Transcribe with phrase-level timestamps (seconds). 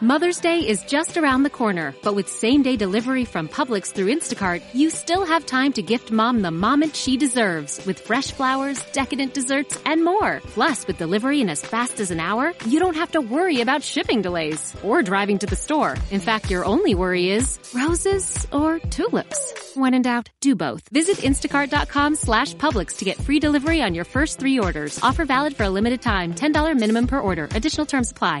[0.00, 4.14] Mother's Day is just around the corner, but with same day delivery from Publix through
[4.14, 8.80] Instacart, you still have time to gift mom the moment she deserves with fresh flowers,
[8.92, 10.40] decadent desserts, and more.
[10.54, 13.82] Plus, with delivery in as fast as an hour, you don't have to worry about
[13.82, 15.96] shipping delays or driving to the store.
[16.12, 19.74] In fact, your only worry is roses or tulips.
[19.74, 20.88] When in doubt, do both.
[20.90, 25.00] Visit instacart.com slash Publix to get free delivery on your first three orders.
[25.02, 26.34] Offer valid for a limited time.
[26.34, 27.48] $10 minimum per order.
[27.50, 28.40] Additional terms apply.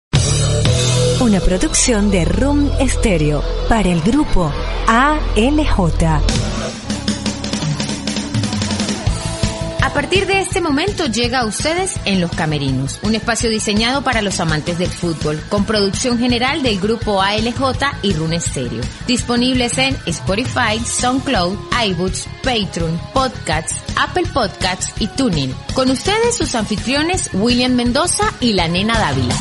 [1.21, 4.51] Una producción de Room Stereo para el grupo
[4.87, 6.03] ALJ.
[9.83, 14.23] A partir de este momento llega a ustedes en Los Camerinos, un espacio diseñado para
[14.23, 17.61] los amantes del fútbol, con producción general del grupo ALJ
[18.01, 18.81] y Rune Stereo.
[19.05, 25.53] Disponibles en Spotify, SoundCloud, iBooks, Patreon, Podcasts, Apple Podcasts y Tuning.
[25.75, 29.35] Con ustedes sus anfitriones William Mendoza y la nena Dávila.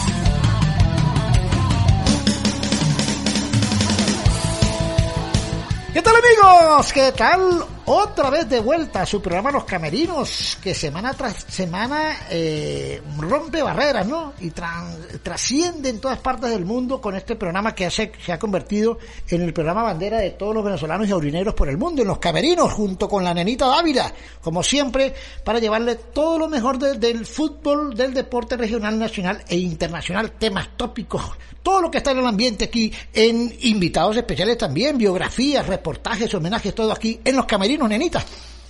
[5.92, 6.92] ¿Qué tal amigos?
[6.92, 7.64] ¿Qué tal?
[7.92, 13.62] Otra vez de vuelta a su programa Los Camerinos, que semana tras semana eh, rompe
[13.62, 14.32] barreras, ¿no?
[14.38, 18.98] Y trasciende en todas partes del mundo con este programa que hace- se ha convertido
[19.28, 22.19] en el programa bandera de todos los venezolanos y aurineros por el mundo, en Los
[22.19, 27.27] Camerinos, junto con la nenita Dávila, como siempre, para llevarle todo lo mejor de- del
[27.27, 31.22] fútbol, del deporte regional, nacional e internacional, temas tópicos,
[31.62, 36.72] todo lo que está en el ambiente aquí, en invitados especiales también, biografías, reportajes, homenajes,
[36.75, 38.24] todo aquí en Los Camerinos, nenita.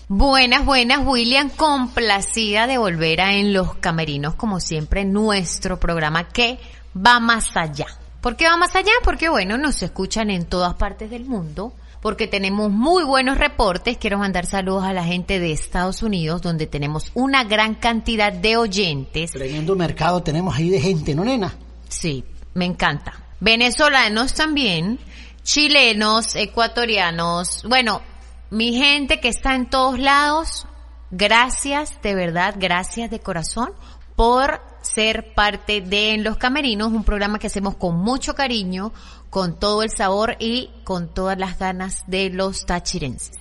[0.08, 6.58] Buenas, buenas, William, complacida de volver a En los Camerinos, como siempre, nuestro programa que
[6.96, 7.86] va más allá.
[8.20, 8.90] ¿Por qué va más allá?
[9.04, 11.72] Porque, bueno, nos escuchan en todas partes del mundo,
[12.02, 13.98] porque tenemos muy buenos reportes.
[13.98, 18.56] Quiero mandar saludos a la gente de Estados Unidos, donde tenemos una gran cantidad de
[18.56, 19.30] oyentes.
[19.30, 21.54] Tremendo mercado tenemos ahí de gente, ¿no, nena?
[21.88, 23.14] Sí, me encanta.
[23.38, 24.98] Venezolanos también,
[25.44, 28.02] chilenos, ecuatorianos, bueno,
[28.50, 30.66] mi gente que está en todos lados,
[31.10, 33.72] gracias, de verdad, gracias de corazón
[34.16, 38.92] por ser parte de En los Camerinos, un programa que hacemos con mucho cariño,
[39.30, 43.39] con todo el sabor y con todas las ganas de los tachirenses.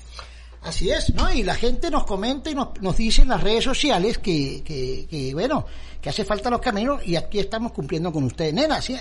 [0.61, 1.31] Así es, ¿no?
[1.33, 5.07] Y la gente nos comenta y nos, nos dice en las redes sociales que, que,
[5.09, 5.65] que, bueno,
[6.01, 8.53] que hace falta los caminos y aquí estamos cumpliendo con ustedes.
[8.53, 8.97] Nena, sí,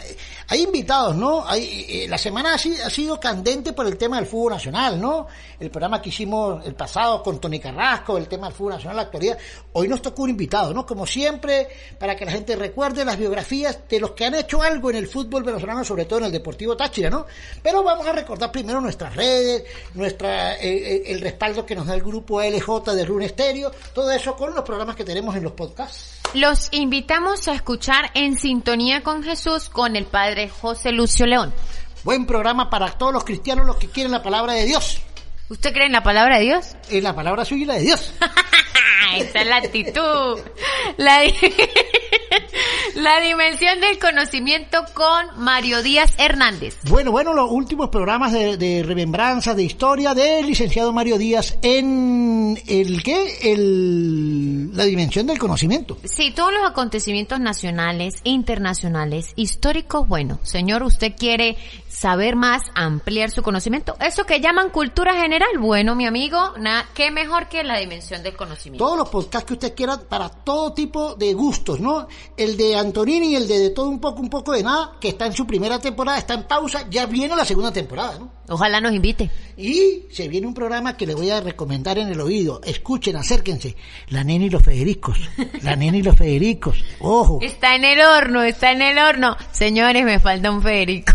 [0.48, 1.44] hay invitados, ¿no?
[1.46, 5.00] Hay, eh, la semana ha, si- ha sido candente por el tema del fútbol nacional,
[5.00, 5.26] ¿no?
[5.58, 9.02] El programa que hicimos el pasado con Tony Carrasco, el tema del fútbol nacional, la
[9.02, 9.38] actualidad.
[9.72, 10.86] Hoy nos tocó un invitado, ¿no?
[10.86, 14.90] Como siempre, para que la gente recuerde las biografías de los que han hecho algo
[14.90, 17.26] en el fútbol venezolano, sobre todo en el Deportivo Táchira, ¿no?
[17.62, 19.64] Pero vamos a recordar primero nuestras redes,
[19.94, 20.60] nuestra, eh,
[20.96, 24.54] eh, el respaldo que nos da el grupo LJ de Rune Stereo, todo eso con
[24.54, 26.20] los programas que tenemos en los podcasts.
[26.34, 31.54] Los invitamos a escuchar En Sintonía con Jesús con el Padre José Lucio León.
[32.04, 35.00] Buen programa para todos los cristianos, los que quieren la palabra de Dios.
[35.48, 36.76] ¿Usted cree en la palabra de Dios?
[36.90, 38.12] En la palabra suya y la de Dios.
[39.16, 40.38] Esa es la actitud.
[40.98, 41.22] La,
[42.98, 46.76] la dimensión del conocimiento con Mario Díaz Hernández.
[46.88, 52.60] Bueno, bueno, los últimos programas de, de remembranza, de historia del licenciado Mario Díaz en
[52.66, 55.98] el qué, el la dimensión del conocimiento.
[56.04, 61.56] Sí, todos los acontecimientos nacionales, internacionales, históricos, bueno, señor, usted quiere
[61.88, 67.10] saber más, ampliar su conocimiento, eso que llaman cultura general, bueno, mi amigo, na- qué
[67.10, 68.84] mejor que la dimensión del conocimiento.
[68.84, 72.06] Todos los podcasts que usted quiera para todo tipo de gustos, ¿no?
[72.36, 75.08] El de Antonini y el de, de todo un poco, un poco de nada, que
[75.08, 78.38] está en su primera temporada, está en pausa, ya viene la segunda temporada, ¿no?
[78.50, 79.30] Ojalá nos invite.
[79.58, 82.62] Y se viene un programa que le voy a recomendar en el oído.
[82.64, 83.76] Escuchen, acérquense.
[84.08, 85.18] La nena y los Federicos.
[85.62, 86.82] La nena y los Federicos.
[87.00, 87.40] Ojo.
[87.42, 89.36] Está en el horno, está en el horno.
[89.52, 91.12] Señores, me falta un Federico.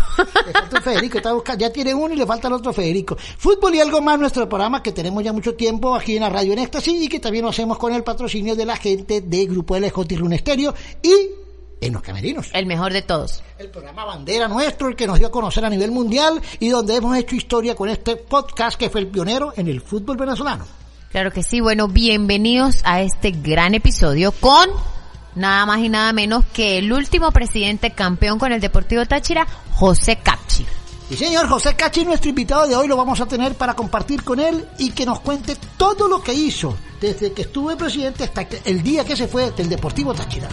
[0.80, 3.16] Federico, está buscando, ya tiene uno y le falta el otro Federico.
[3.38, 6.52] Fútbol y algo más, nuestro programa que tenemos ya mucho tiempo aquí en la radio
[6.52, 9.76] en Éxtasis y que también lo hacemos con el patrocinio de la gente de Grupo
[9.76, 11.44] LJ y Rune Stereo y
[11.80, 12.48] en los camerinos.
[12.52, 13.42] El mejor de todos.
[13.58, 16.96] El programa bandera nuestro, el que nos dio a conocer a nivel mundial y donde
[16.96, 20.64] hemos hecho historia con este podcast que fue el pionero en el fútbol venezolano.
[21.10, 21.60] Claro que sí.
[21.60, 24.68] Bueno, bienvenidos a este gran episodio con
[25.34, 30.16] nada más y nada menos que el último presidente campeón con el Deportivo Táchira, José
[30.22, 30.66] Capchi.
[31.10, 34.40] Y señor José Cachi, nuestro invitado de hoy, lo vamos a tener para compartir con
[34.40, 38.46] él y que nos cuente todo lo que hizo desde que estuvo de presidente hasta
[38.64, 40.48] el día que se fue del Deportivo Táchira.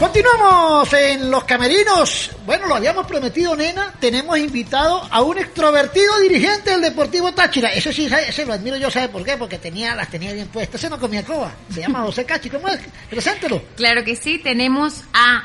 [0.00, 2.30] Continuamos en los camerinos.
[2.46, 3.92] Bueno, lo habíamos prometido, nena.
[4.00, 7.70] Tenemos invitado a un extrovertido dirigente del Deportivo Táchira.
[7.74, 9.36] Eso sí, ese lo admiro yo, ¿sabe por qué?
[9.36, 10.80] Porque tenía, las tenía bien puestas.
[10.80, 11.52] Ese no comía coba.
[11.70, 12.48] Se llama José Cachi.
[12.48, 12.80] ¿Cómo es?
[13.10, 13.62] Preséntelo.
[13.76, 15.44] Claro que sí, tenemos a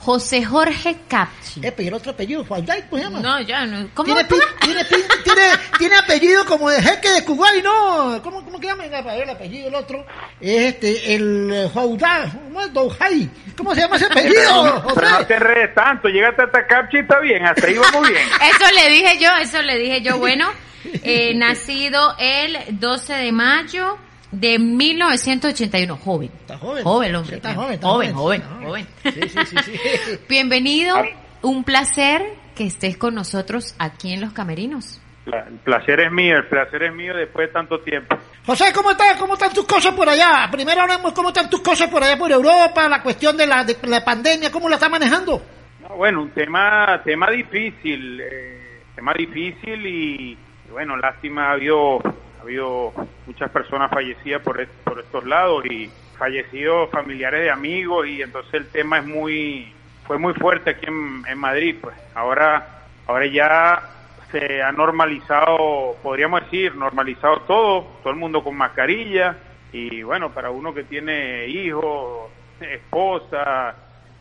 [0.00, 1.60] José Jorge Capchi.
[1.62, 3.20] Eh, pero ¿y el otro apellido, Juan Day, ¿cómo se llama?
[3.20, 3.88] No, ya no.
[3.94, 4.36] ¿Cómo ¿Tiene, tú?
[4.36, 5.42] pi- tiene, pi- tiene,
[5.78, 8.20] tiene apellido como de jeque de Kuwait, ¿no?
[8.22, 10.06] ¿Cómo, cómo que llama el apellido del otro?
[10.40, 12.72] Es este, el eh, Joudá, ¿cómo es?
[12.72, 13.28] Doujai.
[13.56, 14.84] ¿Cómo se llama ese apellido?
[14.94, 18.22] Pero no te redes tanto, llegaste hasta Capchi, está bien, hasta ahí vamos bien.
[18.54, 20.18] Eso le dije yo, eso le dije yo.
[20.18, 20.48] Bueno,
[21.02, 23.98] eh, nacido el 12 de mayo
[24.30, 25.96] de 1981.
[25.96, 26.30] Joven.
[26.40, 26.84] Está joven.
[26.84, 27.36] Joven, hombre.
[27.36, 29.28] Está joven, está joven, joven, joven, está joven.
[29.28, 30.18] Sí, sí, sí, sí.
[30.28, 30.96] Bienvenido.
[31.42, 32.22] Un placer
[32.54, 35.00] que estés con nosotros aquí en Los Camerinos.
[35.26, 38.16] El placer es mío, el placer es mío después de tanto tiempo.
[38.46, 39.18] José, ¿cómo están?
[39.18, 40.48] ¿Cómo están tus cosas por allá?
[40.50, 43.76] Primero hablemos cómo están tus cosas por allá por Europa, la cuestión de la, de
[43.82, 45.42] la pandemia, ¿cómo la está manejando?
[45.82, 51.98] No, bueno, un tema tema difícil, eh, tema difícil y, y bueno, lástima, ha habido,
[51.98, 52.92] ha habido
[53.26, 58.68] muchas personas fallecidas por, por estos lados y fallecidos familiares de amigos y entonces el
[58.68, 59.72] tema es muy,
[60.06, 61.94] fue muy fuerte aquí en, en Madrid, pues.
[62.14, 63.82] Ahora, ahora ya
[64.32, 69.36] se ha normalizado, podríamos decir, normalizado todo, todo el mundo con mascarilla
[69.70, 72.30] y bueno, para uno que tiene hijos,
[72.60, 73.74] esposa,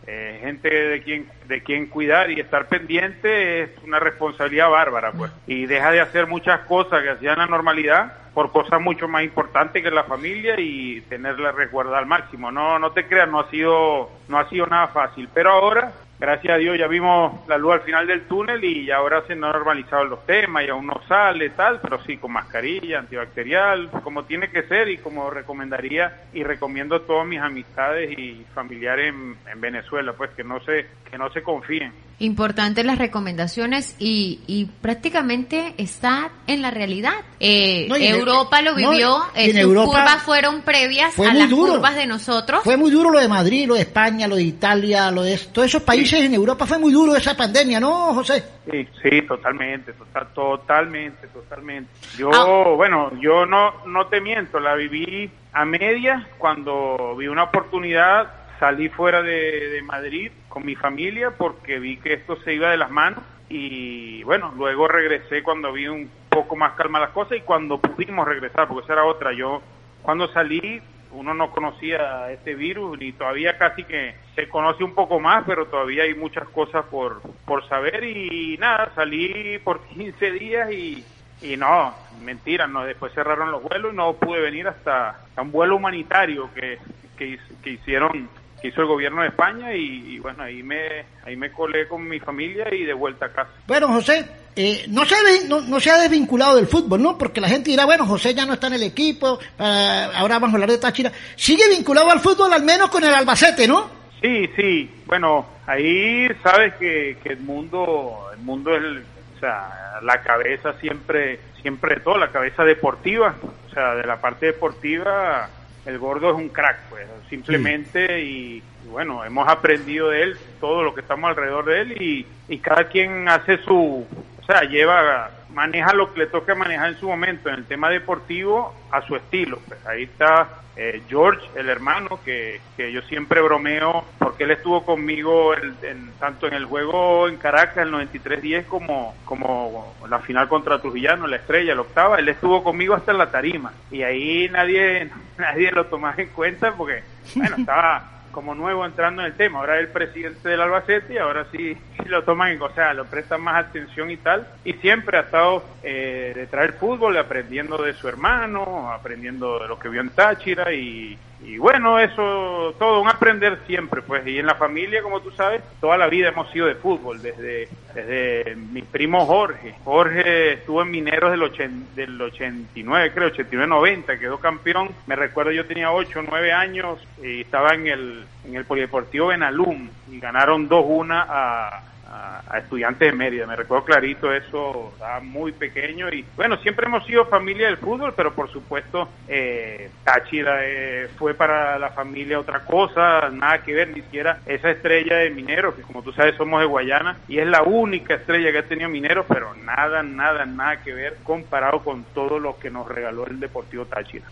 [0.10, 5.32] eh, gente de quien de quien cuidar y estar pendiente es una responsabilidad bárbara pues.
[5.48, 9.84] Y deja de hacer muchas cosas que hacían la normalidad por cosas mucho más importantes
[9.84, 12.52] que la familia y tenerla resguardada al máximo.
[12.52, 15.28] No no te creas no ha sido no ha sido nada fácil.
[15.34, 19.24] Pero ahora gracias a Dios ya vimos la luz al final del túnel y ahora
[19.28, 23.90] se han normalizado los temas y aún no sale tal pero sí con mascarilla antibacterial
[24.04, 29.10] como tiene que ser y como recomendaría y recomiendo a todas mis amistades y familiares
[29.14, 34.40] en, en Venezuela pues que no se que no se confíen Importantes las recomendaciones y,
[34.48, 37.14] y prácticamente está en la realidad.
[37.40, 41.14] Eh, No, en- Europa lo no, vivió, y eh, en sus Europa curvas fueron previas
[41.14, 41.74] fue a las duro.
[41.74, 42.62] curvas de nosotros.
[42.64, 45.68] Fue muy duro lo de Madrid, lo de España, lo de Italia, lo de todos
[45.68, 48.44] esos países en Europa fue muy duro esa pandemia, ¿no, José?
[48.72, 51.92] Sí, sí, totalmente, total, totalmente, totalmente.
[52.18, 52.74] Yo, Ah.
[52.76, 58.90] bueno, yo no, no te miento, la viví a medias cuando vi una oportunidad, salí
[58.90, 62.90] fuera de, de Madrid con mi familia porque vi que esto se iba de las
[62.90, 67.78] manos y bueno, luego regresé cuando vi un poco más calma las cosas y cuando
[67.80, 69.62] pudimos regresar, porque esa era otra, yo
[70.02, 70.82] cuando salí
[71.12, 75.68] uno no conocía este virus ni todavía casi que se conoce un poco más, pero
[75.68, 81.06] todavía hay muchas cosas por, por saber y nada, salí por 15 días y,
[81.44, 81.94] y no,
[82.24, 86.80] mentira, no, después cerraron los vuelos y no pude venir hasta, un vuelo humanitario que,
[87.16, 88.28] que hicieron
[88.62, 92.08] que hizo el gobierno de España y, y bueno, ahí me, ahí me colé con
[92.08, 93.50] mi familia y de vuelta a casa.
[93.68, 94.26] Bueno, José,
[94.56, 95.16] eh, no, se
[95.48, 97.18] no, no se ha desvinculado del fútbol, ¿no?
[97.18, 100.52] Porque la gente dirá, bueno, José ya no está en el equipo, ah, ahora vamos
[100.52, 101.12] a hablar de Táchira.
[101.36, 103.90] Sigue vinculado al fútbol, al menos con el Albacete, ¿no?
[104.22, 104.90] Sí, sí.
[105.06, 109.04] Bueno, ahí sabes que, que el mundo, el mundo es, el-
[109.36, 113.36] o sea, la cabeza siempre, siempre de todo, la cabeza deportiva,
[113.70, 115.48] o sea, de la parte deportiva,
[115.88, 120.84] el gordo es un crack, pues, simplemente y, y bueno, hemos aprendido de él todo
[120.84, 125.32] lo que estamos alrededor de él y, y cada quien hace su, o sea, lleva,
[125.54, 129.16] maneja lo que le toca manejar en su momento en el tema deportivo a su
[129.16, 129.60] estilo.
[129.68, 134.86] Pues ahí está eh, George, el hermano, que, que yo siempre bromeo porque él estuvo
[134.86, 140.80] conmigo en- tanto en el juego en Caracas, el 93-10, como, como la final contra
[140.80, 142.20] Trujillano, la estrella, la octava.
[142.20, 146.74] Él estuvo conmigo hasta en la tarima y ahí nadie, nadie lo tomaba en cuenta
[146.74, 147.04] porque,
[147.36, 149.58] bueno, estaba como nuevo entrando en el tema.
[149.58, 151.76] Ahora es el presidente del Albacete y ahora sí,
[152.06, 154.48] lo toman, en- o sea, lo prestan más atención y tal.
[154.64, 159.80] Y siempre ha estado eh, detrás del fútbol, aprendiendo de su hermano, aprendiendo de lo
[159.80, 161.18] que vio en Táchira y,
[161.48, 164.28] y bueno, eso todo, un aprender siempre, pues.
[164.28, 167.70] Y en la familia, como tú sabes, toda la vida hemos sido de fútbol, desde,
[167.96, 169.74] desde mi primo Jorge.
[169.86, 174.90] Jorge estuvo en Mineros del, ochen- del 89, creo, 89-90, quedó campeón.
[175.06, 179.28] Me recuerdo yo tenía 8 o 9 años y estaba en el, en el Polideportivo
[179.28, 183.46] Benalum y ganaron 2-1 a, a, estudiantes de Mérida.
[183.46, 188.14] Me recuerdo clarito eso, estaba muy pequeño y bueno, siempre hemos sido familia del fútbol,
[188.16, 193.90] pero por supuesto eh, Táchira eh, fue para la familia otra cosa, nada que ver,
[193.90, 197.48] ni siquiera esa estrella de Minero, que como tú sabes somos de Guayana y es
[197.48, 202.04] la única estrella que ha tenido Minero, pero nada, nada, nada que ver comparado con
[202.14, 204.26] todo lo que nos regaló el Deportivo Táchira.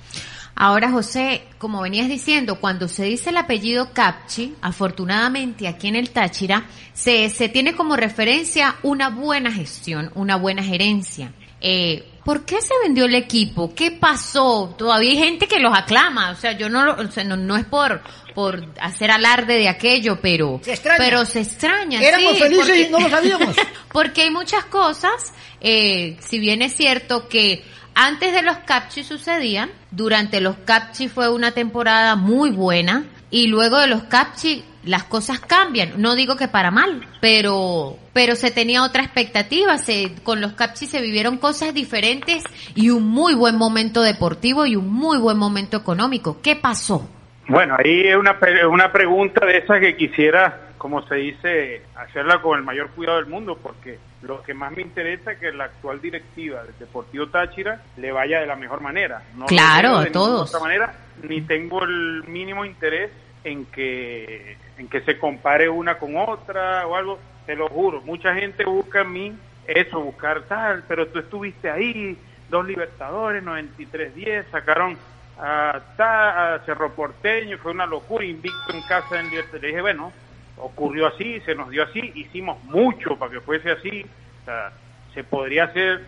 [0.58, 6.12] Ahora, José, como venías diciendo, cuando se dice el apellido Capchi, afortunadamente aquí en el
[6.12, 6.64] Táchira,
[6.94, 11.34] se, se tiene como referencia una buena gestión, una buena gerencia.
[11.62, 13.74] Eh, ¿Por qué se vendió el equipo?
[13.74, 14.76] ¿Qué pasó?
[14.78, 18.02] Todavía hay gente que los aclama, o sea, yo no, o sea, no, es por
[18.34, 20.98] por hacer alarde de aquello, pero se extraña.
[20.98, 22.02] pero se extraña.
[22.02, 23.56] Éramos felices y no lo sabíamos.
[23.94, 29.72] porque hay muchas cosas, eh, si bien es cierto que antes de los Capchi sucedían,
[29.90, 35.40] durante los Capchi fue una temporada muy buena y luego de los Capchi las cosas
[35.40, 35.94] cambian.
[36.02, 39.78] No digo que para mal, pero pero se tenía otra expectativa.
[39.78, 42.44] Se, con los Capchi se vivieron cosas diferentes
[42.76, 46.42] y un muy buen momento deportivo y un muy buen momento económico.
[46.42, 47.10] ¿Qué pasó?
[47.48, 48.38] Bueno, ahí es una,
[48.70, 53.26] una pregunta de esa que quisiera como se dice, hacerla con el mayor cuidado del
[53.26, 57.82] mundo, porque lo que más me interesa es que la actual directiva del Deportivo Táchira
[57.98, 59.24] le vaya de la mejor manera.
[59.36, 60.52] No claro, a todos.
[60.52, 63.10] De otra manera, ni tengo el mínimo interés
[63.46, 68.02] en que, en que se compare una con otra o algo, te lo juro.
[68.02, 69.38] Mucha gente busca en mí
[69.68, 72.18] eso, buscar tal, pero tú estuviste ahí,
[72.50, 74.98] dos Libertadores, 93-10, sacaron
[75.40, 79.62] a, a Cerro Porteño, fue una locura, invicto en casa en Libertadores.
[79.62, 80.12] Le dije, bueno,
[80.58, 84.06] ocurrió así, se nos dio así, hicimos mucho para que fuese así.
[84.42, 84.72] O sea,
[85.14, 86.02] se podría hacer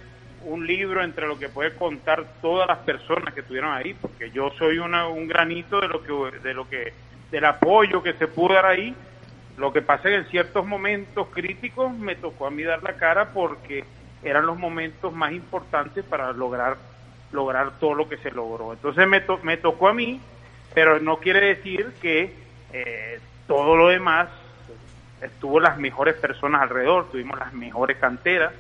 [0.44, 4.51] un libro entre lo que puede contar todas las personas que estuvieron ahí, porque yo
[4.58, 6.94] soy una, un granito de lo que de lo que
[7.32, 8.96] del apoyo que se pudo dar ahí.
[9.58, 12.94] Lo que pasa es que en ciertos momentos críticos me tocó a mí dar la
[12.94, 13.84] cara porque
[14.24, 16.78] eran los momentos más importantes para lograr
[17.32, 18.74] lograr todo lo que se logró.
[18.74, 20.22] Entonces me, me tocó a mí,
[20.74, 22.34] pero no quiere decir que
[22.74, 24.30] eh, todo lo demás
[25.22, 28.54] estuvo las mejores personas alrededor, tuvimos las mejores canteras.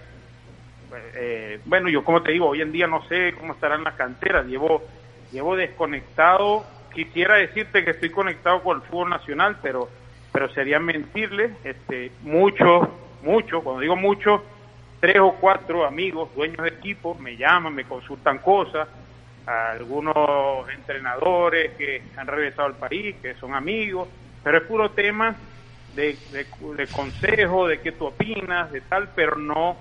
[1.15, 4.45] Eh, bueno, yo como te digo, hoy en día no sé cómo estarán las canteras,
[4.45, 4.83] llevo,
[5.31, 6.65] llevo desconectado,
[6.97, 9.87] quisiera decirte que estoy conectado con el fútbol nacional, pero,
[10.31, 12.89] pero sería mentirle, este, muchos,
[13.21, 14.41] muchos, cuando digo muchos,
[14.99, 18.87] tres o cuatro amigos, dueños de equipo, me llaman, me consultan cosas,
[19.45, 24.09] algunos entrenadores que han regresado al país, que son amigos,
[24.43, 25.35] pero es puro tema
[25.95, 29.77] de, de, consejo, de qué tú opinas, de tal, pero no,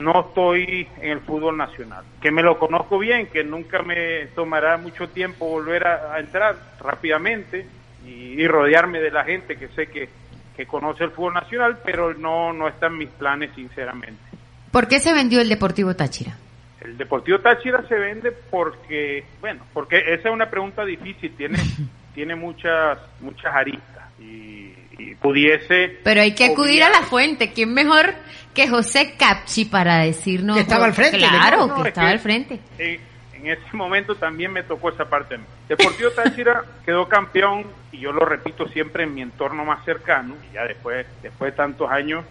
[0.00, 2.04] no estoy en el fútbol nacional.
[2.20, 7.66] Que me lo conozco bien, que nunca me tomará mucho tiempo volver a, entrar rápidamente
[8.06, 10.08] y, rodearme de la gente que sé que,
[10.56, 14.22] que conoce el fútbol nacional, pero no, no está en mis planes, sinceramente.
[14.70, 16.36] ¿Por qué se vendió el Deportivo Táchira?
[16.80, 21.58] El Deportivo Táchira se vende porque, bueno, porque esa es una pregunta difícil, tiene
[22.14, 24.74] tiene muchas muchas aristas y,
[25.20, 25.98] pudiese...
[26.02, 27.52] Pero hay que acudir a la fuente.
[27.52, 28.14] ¿Quién mejor
[28.54, 30.56] que José Capchi para decirnos...
[30.56, 31.18] Que estaba al frente.
[31.18, 32.60] Claro, que estaba al frente.
[32.78, 35.38] en ese momento también me tocó esa parte.
[35.68, 40.34] Deportivo Táchira quedó campeón y yo lo repito siempre en mi entorno más cercano.
[40.50, 42.24] Y ya después, después de tantos años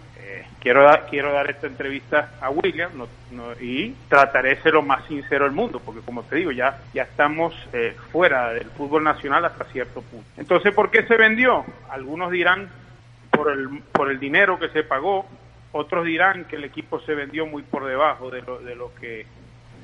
[0.59, 2.91] quiero, dar, quiero dar esta entrevista a William
[3.59, 7.03] y trataré de ser lo más sincero del mundo, porque como te digo, ya, ya
[7.03, 10.27] estamos eh, fuera del fútbol nacional hasta cierto punto.
[10.37, 11.65] Entonces, ¿por qué se vendió?
[11.89, 12.69] Algunos dirán
[13.31, 15.25] por el, por el dinero que se pagó,
[15.77, 19.25] otros dirán que el equipo se vendió muy por debajo de lo, de lo que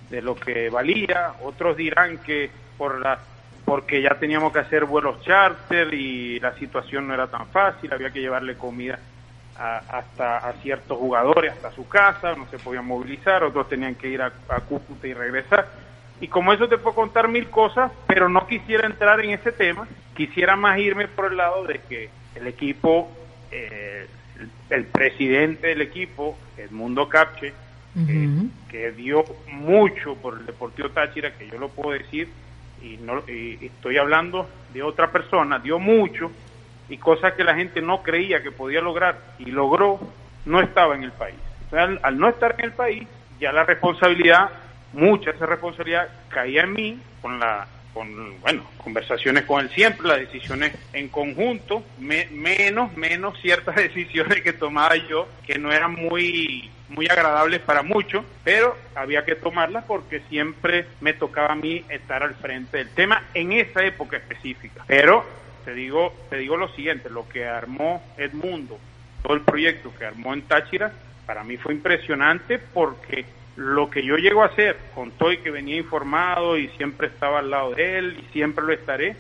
[0.10, 3.20] de lo que valía, otros dirán que por la
[3.66, 8.12] porque ya teníamos que hacer vuelos charter y la situación no era tan fácil, había
[8.12, 9.00] que llevarle comida
[9.56, 14.22] hasta a ciertos jugadores hasta su casa, no se podían movilizar, otros tenían que ir
[14.22, 14.32] a,
[14.68, 15.68] Cúcuta y regresar.
[16.20, 19.88] Y como eso te puedo contar mil cosas, pero no quisiera entrar en ese tema,
[20.16, 23.12] quisiera más irme por el lado de que el equipo,
[23.52, 24.08] eh,
[24.70, 27.54] el, presidente del equipo, Edmundo Capche,
[28.70, 32.28] que dio mucho por el Deportivo Táchira, que yo lo puedo decir,
[32.82, 36.32] y, no, y estoy hablando de otra persona, dio mucho,
[36.90, 40.00] y cosas que la gente no creía que podía lograr y logró,
[40.46, 41.36] no estaba en el país.
[41.72, 43.08] al, no estar en el país,
[43.40, 44.50] ya la responsabilidad,
[44.94, 49.70] mucha esa responsabilidad caía en mí con la con bueno conversaciones con él.
[49.72, 55.94] Siempre las decisiones en conjunto menos menos ciertas decisiones que tomaba yo que no eran
[55.94, 61.84] muy muy agradables para muchos pero había que tomarlas porque siempre me tocaba a mí
[61.90, 64.84] estar al frente del tema en esa época específica.
[64.88, 65.26] Pero
[65.66, 68.78] te digo, te digo lo siguiente, lo que armó Edmundo
[69.24, 70.92] todo el proyecto que armó en Táchira,
[71.26, 75.78] para mí fue impresionante porque lo que yo llego a hacer con Toy que venía
[75.78, 79.16] informado y siempre estaba al lado de él y siempre lo estaré,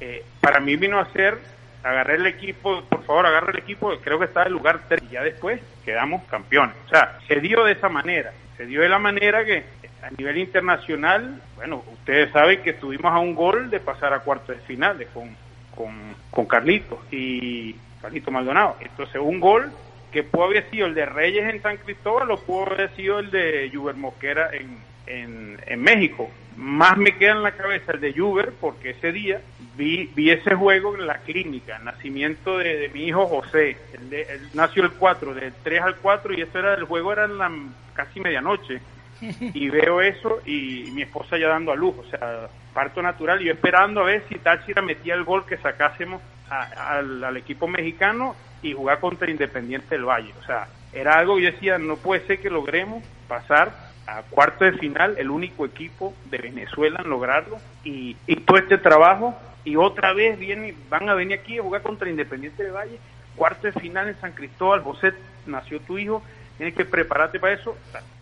[0.00, 1.38] eh, para mí vino a ser
[1.82, 5.12] agarré el equipo, por favor agarre el equipo, creo que está el lugar 3 y
[5.12, 6.74] ya después quedamos campeones.
[6.86, 9.64] O sea, se dio de esa manera, se dio de la manera que
[10.02, 14.56] a nivel internacional, bueno, ustedes saben que estuvimos a un gol de pasar a cuartos
[14.56, 15.36] de finales con,
[15.74, 18.76] con, con Carlitos y Carlito Maldonado.
[18.80, 19.72] Entonces, un gol
[20.16, 23.30] que pudo haber sido el de Reyes en San Cristóbal o pudo haber sido el
[23.30, 26.30] de Juber Mosquera en, en, en México.
[26.56, 29.42] Más me queda en la cabeza el de Juber porque ese día
[29.76, 33.76] vi, vi ese juego en la clínica, nacimiento de, de mi hijo José.
[33.92, 37.36] Él nació el 4, del 3 al 4 y eso era el juego era en
[37.36, 37.52] la
[37.92, 38.80] casi medianoche.
[39.52, 43.50] Y veo eso y mi esposa ya dando a luz, o sea, parto natural yo
[43.50, 48.74] esperando a ver si Táchira metía el gol que sacásemos a- al, equipo mexicano y
[48.74, 50.34] jugar contra Independiente del Valle.
[50.38, 53.72] O sea, era algo yo decía, no puede ser que logremos pasar
[54.06, 58.14] a cuarto de final, el único equipo de Venezuela en lograrlo y,
[58.44, 62.62] todo este trabajo y otra vez viene, van a venir aquí a jugar contra Independiente
[62.62, 62.98] del Valle,
[63.36, 65.14] cuarto de final en San Cristóbal, José,
[65.46, 66.22] nació tu hijo,
[66.58, 67.74] tienes que prepararte para eso.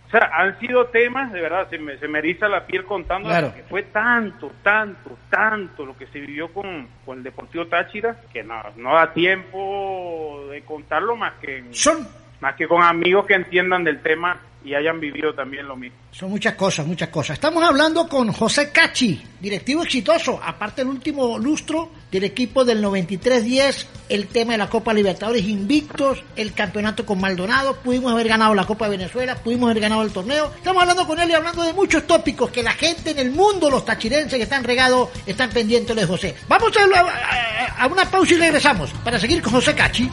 [0.06, 3.28] O sea, han sido temas, de verdad, se me, se me eriza la piel contando,
[3.28, 3.48] Claro.
[3.48, 8.42] porque fue tanto, tanto, tanto lo que se vivió con, con el Deportivo Táchira, que
[8.44, 12.06] no, no da tiempo de contarlo más que, Son,
[12.44, 15.96] más que con amigos que entiendan del tema y hayan vivido también lo mismo.
[16.10, 17.34] son muchas cosas, muchas cosas.
[17.34, 23.86] Estamos hablando con José Cachi, directivo exitoso, aparte el último lustro del equipo del 93-10,
[24.10, 28.66] el tema de la Copa Libertadores invictos, el campeonato con Maldonado, pudimos haber ganado la
[28.66, 30.52] Copa de Venezuela, pudimos haber ganado el torneo.
[30.54, 33.70] Estamos hablando con él y hablando de muchos tópicos que la gente en el mundo,
[33.70, 36.34] los tachirenses que están regados, están pendientes de José.
[36.46, 36.72] Vamos
[37.78, 40.10] a, una pausa y regresamos para seguir con José Cachi.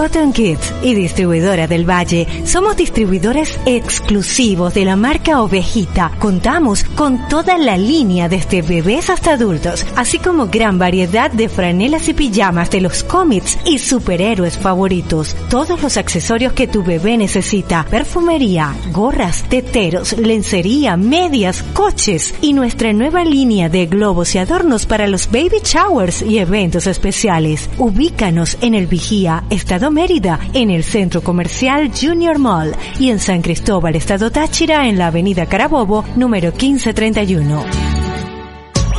[0.00, 6.12] Cotton Kids y Distribuidora del Valle somos distribuidores exclusivos de la marca Ovejita.
[6.18, 12.08] Contamos con toda la línea desde bebés hasta adultos, así como gran variedad de franelas
[12.08, 15.36] y pijamas de los cómics y superhéroes favoritos.
[15.50, 22.94] Todos los accesorios que tu bebé necesita, perfumería, gorras, teteros, lencería, medias, coches y nuestra
[22.94, 27.68] nueva línea de globos y adornos para los baby showers y eventos especiales.
[27.76, 33.42] Ubícanos en el Vigía, Estado Mérida, en el Centro Comercial Junior Mall y en San
[33.42, 37.99] Cristóbal, Estado Táchira, en la Avenida Carabobo, número 1531.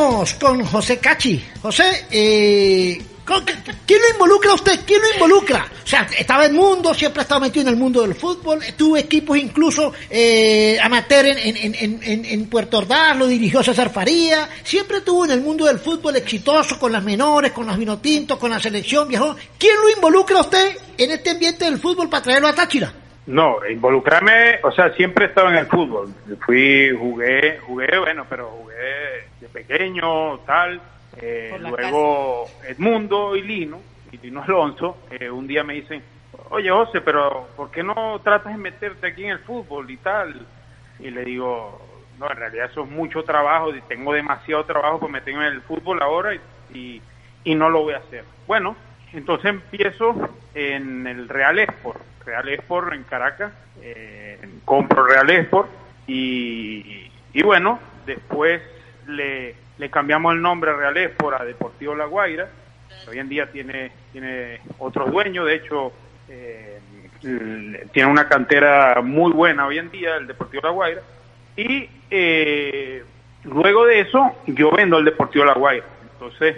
[0.00, 1.44] Con José Cachi.
[1.60, 3.52] José, eh, ¿con- qué-
[3.86, 4.80] ¿quién lo involucra a usted?
[4.86, 5.66] ¿Quién lo involucra?
[5.84, 8.60] O sea, estaba en el mundo, siempre ha estado metido en el mundo del fútbol,
[8.78, 15.32] tuvo equipos incluso eh, amateur en, Puerto Ordaz, lo dirigió César Faría, siempre estuvo en
[15.32, 19.36] el mundo del fútbol exitoso, con las menores, con los vinotintos, con la selección, viajó.
[19.58, 22.90] ¿Quién lo involucra a usted en este ambiente del fútbol para traerlo a Táchira?
[23.26, 26.12] No, involucrarme, o sea, siempre he estado en el fútbol.
[26.44, 28.69] Fui, jugué, jugué, bueno, pero jugué
[29.40, 30.80] de pequeño, tal.
[31.16, 33.80] Eh, luego Edmundo y Lino,
[34.12, 36.02] y Lino Alonso, eh, un día me dicen,
[36.50, 40.46] oye José, pero ¿por qué no tratas de meterte aquí en el fútbol y tal?
[41.00, 41.80] Y le digo,
[42.18, 45.62] no, en realidad eso es mucho trabajo, y tengo demasiado trabajo para meterme en el
[45.62, 46.40] fútbol ahora y,
[46.74, 47.02] y,
[47.44, 48.24] y no lo voy a hacer.
[48.46, 48.76] Bueno,
[49.12, 50.14] entonces empiezo
[50.54, 55.68] en el Real Esport, Real Esport en Caracas, eh, compro Real Esport
[56.06, 58.60] y, y bueno, después
[59.06, 62.48] le, le cambiamos el nombre a Real a Deportivo La Guaira,
[63.08, 65.92] hoy en día tiene, tiene otros dueños, de hecho
[66.28, 66.80] eh,
[67.20, 71.02] tiene una cantera muy buena hoy en día el Deportivo La Guaira.
[71.56, 73.04] Y eh,
[73.44, 76.56] luego de eso yo vendo el Deportivo La Guaira, entonces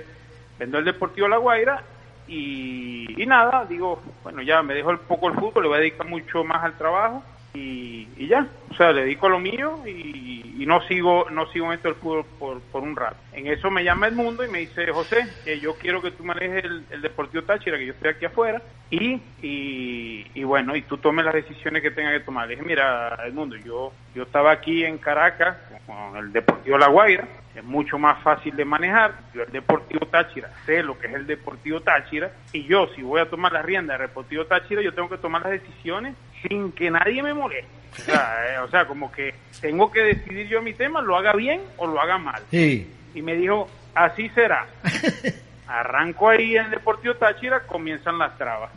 [0.59, 1.83] vendo el Deportivo La Guaira
[2.29, 5.81] y, y nada, digo, bueno, ya me dejo un poco el fútbol, le voy a
[5.81, 7.23] dedicar mucho más al trabajo
[7.55, 10.31] y, y ya, o sea, le dedico lo mío y,
[10.62, 13.17] no sigo no sigo en esto del fútbol por, por un rato.
[13.33, 16.25] En eso me llama el mundo y me dice, José, que yo quiero que tú
[16.25, 20.83] manejes el, el Deportivo Táchira, que yo estoy aquí afuera, y, y, y bueno, y
[20.83, 22.47] tú tomes las decisiones que tengas que tomar.
[22.47, 27.27] Le dije, mira, Edmundo, yo, yo estaba aquí en Caracas con el Deportivo La Guaira,
[27.55, 29.15] es mucho más fácil de manejar.
[29.35, 33.21] Yo el Deportivo Táchira sé lo que es el Deportivo Táchira y yo si voy
[33.21, 36.91] a tomar la rienda del Deportivo Táchira yo tengo que tomar las decisiones sin que
[36.91, 37.83] nadie me moleste.
[37.93, 41.35] O sea, eh, o sea, como que tengo que decidir yo mi tema, lo haga
[41.35, 42.43] bien o lo haga mal.
[42.51, 42.91] Sí.
[43.15, 44.67] Y me dijo, así será.
[45.69, 48.71] Arranco ahí en el Deportivo Táchira, comienzan las trabas.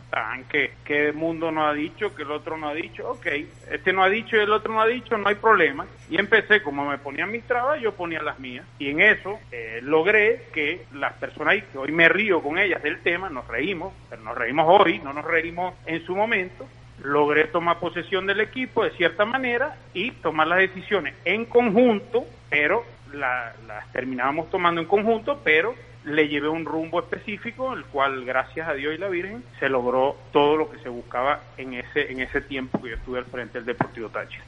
[0.48, 3.26] Que, que el mundo no ha dicho, que el otro no ha dicho, ok,
[3.70, 5.86] este no ha dicho y el otro no ha dicho, no hay problema.
[6.08, 8.64] Y empecé, como me ponían mis trabas, yo ponía las mías.
[8.78, 12.82] Y en eso eh, logré que las personas ahí, que hoy me río con ellas
[12.82, 16.66] del tema, nos reímos, pero nos reímos hoy, no nos reímos en su momento,
[17.06, 22.84] logré tomar posesión del equipo de cierta manera y tomar las decisiones en conjunto, pero
[23.12, 28.68] la- las terminábamos tomando en conjunto, pero le llevé un rumbo específico, el cual gracias
[28.68, 32.20] a Dios y la Virgen se logró todo lo que se buscaba en ese en
[32.20, 34.42] ese tiempo que yo estuve al frente del Deportivo Táchira.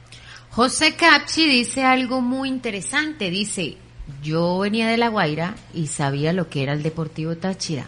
[0.51, 3.29] José Capchi dice algo muy interesante.
[3.29, 3.77] Dice,
[4.21, 7.85] yo venía de La Guaira y sabía lo que era el Deportivo Táchira.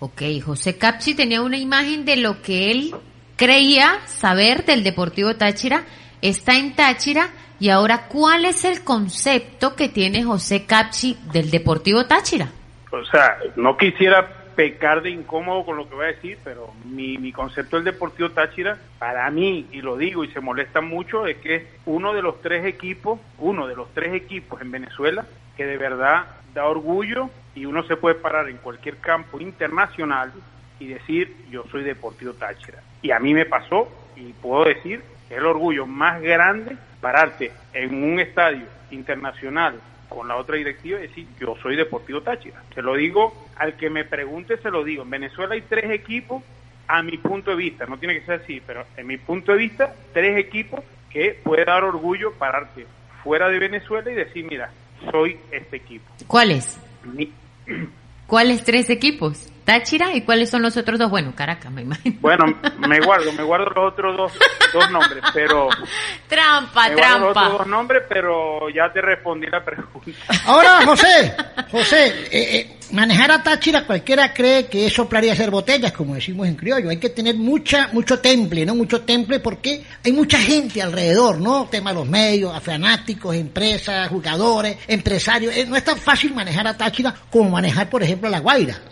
[0.00, 2.94] Ok, José Capchi tenía una imagen de lo que él
[3.36, 5.84] creía saber del Deportivo Táchira.
[6.22, 7.28] Está en Táchira
[7.60, 12.48] y ahora, ¿cuál es el concepto que tiene José Capchi del Deportivo Táchira?
[12.90, 17.18] O sea, no quisiera pecar de incómodo con lo que voy a decir, pero mi,
[17.18, 21.38] mi concepto del Deportivo Táchira, para mí, y lo digo y se molesta mucho, es
[21.38, 25.66] que es uno de los tres equipos, uno de los tres equipos en Venezuela que
[25.66, 30.32] de verdad da orgullo y uno se puede parar en cualquier campo internacional
[30.80, 32.82] y decir yo soy Deportivo Táchira.
[33.02, 37.52] Y a mí me pasó y puedo decir que es el orgullo más grande pararte
[37.72, 42.62] en un estadio internacional con la otra directiva y decir yo soy Deportivo Táchira.
[42.74, 45.02] Se lo digo al que me pregunte, se lo digo.
[45.02, 46.42] En Venezuela hay tres equipos,
[46.86, 49.58] a mi punto de vista, no tiene que ser así, pero en mi punto de
[49.58, 52.86] vista, tres equipos que puede dar orgullo pararte
[53.22, 54.70] fuera de Venezuela y decir, mira,
[55.10, 56.04] soy este equipo.
[56.26, 56.78] ¿Cuáles?
[57.04, 57.32] Mi-
[58.26, 59.50] ¿Cuáles tres equipos?
[59.64, 61.10] Táchira y cuáles son los otros dos?
[61.10, 62.16] Bueno, Caracas, me imagino.
[62.20, 62.44] Bueno,
[62.78, 64.32] me guardo, me guardo los otros dos,
[64.72, 65.68] dos nombres, pero
[66.28, 67.58] Trampa, me guardo los otros trampa.
[67.58, 70.10] dos nombres, pero ya te respondí la pregunta.
[70.46, 71.34] Ahora, José,
[71.70, 76.14] José, eh, eh, manejar a Táchira cualquiera cree que es soplar y hacer botellas, como
[76.14, 76.90] decimos en criollo.
[76.90, 78.74] Hay que tener mucha, mucho temple, ¿no?
[78.74, 81.68] Mucho temple porque hay mucha gente alrededor, ¿no?
[81.70, 85.56] Tema de los medios, a fanáticos, empresas, jugadores, empresarios.
[85.56, 88.82] Eh, no es tan fácil manejar a Táchira como manejar, por ejemplo, a La Guaira.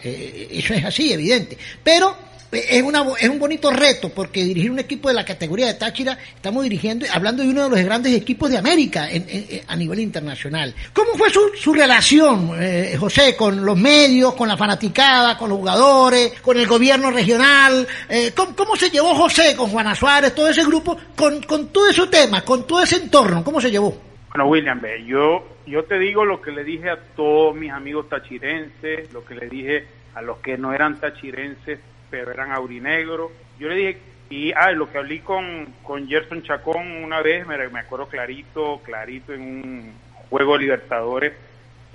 [0.62, 1.56] Eso es así, evidente.
[1.82, 2.14] Pero
[2.52, 5.74] eh, es, una, es un bonito reto porque dirigir un equipo de la categoría de
[5.74, 9.26] Táchira, estamos dirigiendo, hablando de uno de los grandes equipos de América en-
[9.66, 10.74] a nivel internacional.
[10.92, 15.58] ¿Cómo fue su, su relación, eh, José, con los medios, con la fanaticada, con los
[15.58, 17.86] jugadores, con el gobierno regional?
[18.08, 21.88] Eh, ¿cómo, cómo se llevó José con Juana Suárez, todo ese grupo, con, con todo
[21.88, 23.42] ese tema, con todo ese entorno?
[23.42, 23.96] ¿Cómo se llevó?
[24.34, 29.12] Bueno, William, yo, yo te digo lo que le dije a todos mis amigos tachirenses,
[29.12, 33.30] lo que le dije a los que no eran tachirenses, pero eran aurinegros.
[33.58, 33.98] Yo le dije,
[34.30, 38.80] y ah, lo que hablé con, con Gerson Chacón una vez, me, me acuerdo clarito,
[38.82, 39.92] clarito en un
[40.30, 41.32] juego Libertadores.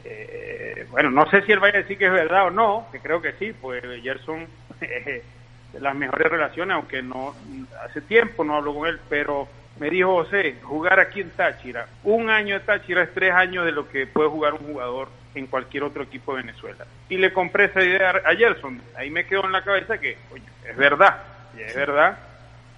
[0.04, 3.00] Eh, bueno, no sé si él vaya a decir que es verdad o no, que
[3.00, 4.48] creo que sí, pues Gerson,
[4.82, 5.24] eh,
[5.80, 7.36] las mejores relaciones, aunque no
[7.84, 9.48] hace tiempo no hablo con él, pero
[9.80, 13.72] me dijo José, jugar aquí en Táchira, un año de Táchira es tres años de
[13.72, 16.86] lo que puede jugar un jugador en cualquier otro equipo de Venezuela.
[17.10, 20.44] Y le compré esa idea a Gerson, ahí me quedó en la cabeza que, oye,
[20.70, 21.22] es verdad,
[21.58, 22.18] y es verdad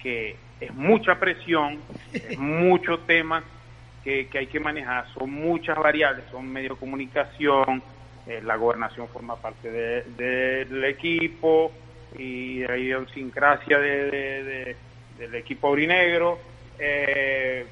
[0.02, 1.80] que es mucha presión,
[2.12, 3.42] es mucho tema
[4.04, 7.82] que, que hay que manejar, son muchas variables, son medio de comunicación,
[8.26, 11.72] eh, la gobernación forma parte de- del equipo
[12.18, 14.76] y hay idiosincrasia de, de- de-
[15.18, 16.38] del equipo aurinegro,
[16.78, 17.66] eh,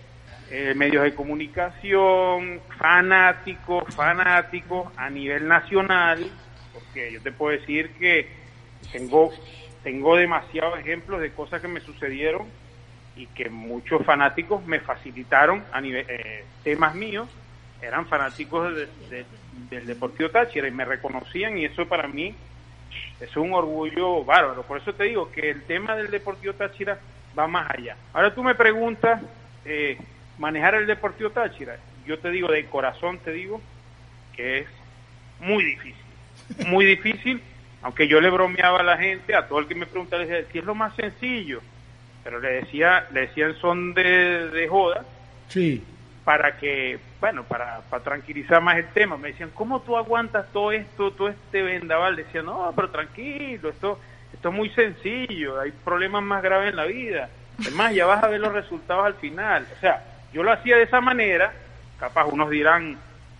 [0.50, 6.30] eh, medios de comunicación, fanáticos, fanáticos a nivel nacional,
[6.72, 8.48] porque yo te puedo decir que
[8.92, 9.34] tengo,
[9.82, 12.52] tengo demasiados ejemplos de cosas que me sucedieron
[13.14, 17.28] y que muchos fanáticos me facilitaron a nivel eh, temas míos
[17.80, 22.36] eran fanáticos de- de- del Deportivo Táchira y me reconocían y eso para mí
[23.20, 24.66] es un orgullo bárbaro.
[24.66, 26.98] Por eso te digo que el tema del Deportivo Táchira
[27.38, 27.96] va más allá.
[28.12, 29.22] Ahora tú me preguntas,
[29.64, 29.96] eh,
[30.38, 33.60] manejar el Deportivo Táchira, yo te digo de corazón, te digo
[34.34, 34.66] que es
[35.40, 36.04] muy difícil,
[36.66, 37.42] muy difícil,
[37.82, 40.48] aunque yo le bromeaba a la gente, a todo el que me preguntaba, le decía,
[40.52, 41.60] si es lo más sencillo,
[42.24, 45.04] pero le decía, le decían son de, de joda.
[45.48, 45.82] Sí.
[46.24, 49.16] Para que, bueno, para, para tranquilizar más el tema.
[49.16, 52.16] Me decían, ¿cómo tú aguantas todo esto, todo este vendaval?
[52.16, 53.98] Decía, no, pero tranquilo, esto,
[54.34, 57.30] esto es muy sencillo, hay problemas más graves en la vida.
[57.60, 59.66] Además, ya vas a ver los resultados al final.
[59.74, 61.52] O sea, yo lo hacía de esa manera,
[61.98, 62.98] capaz unos dirán,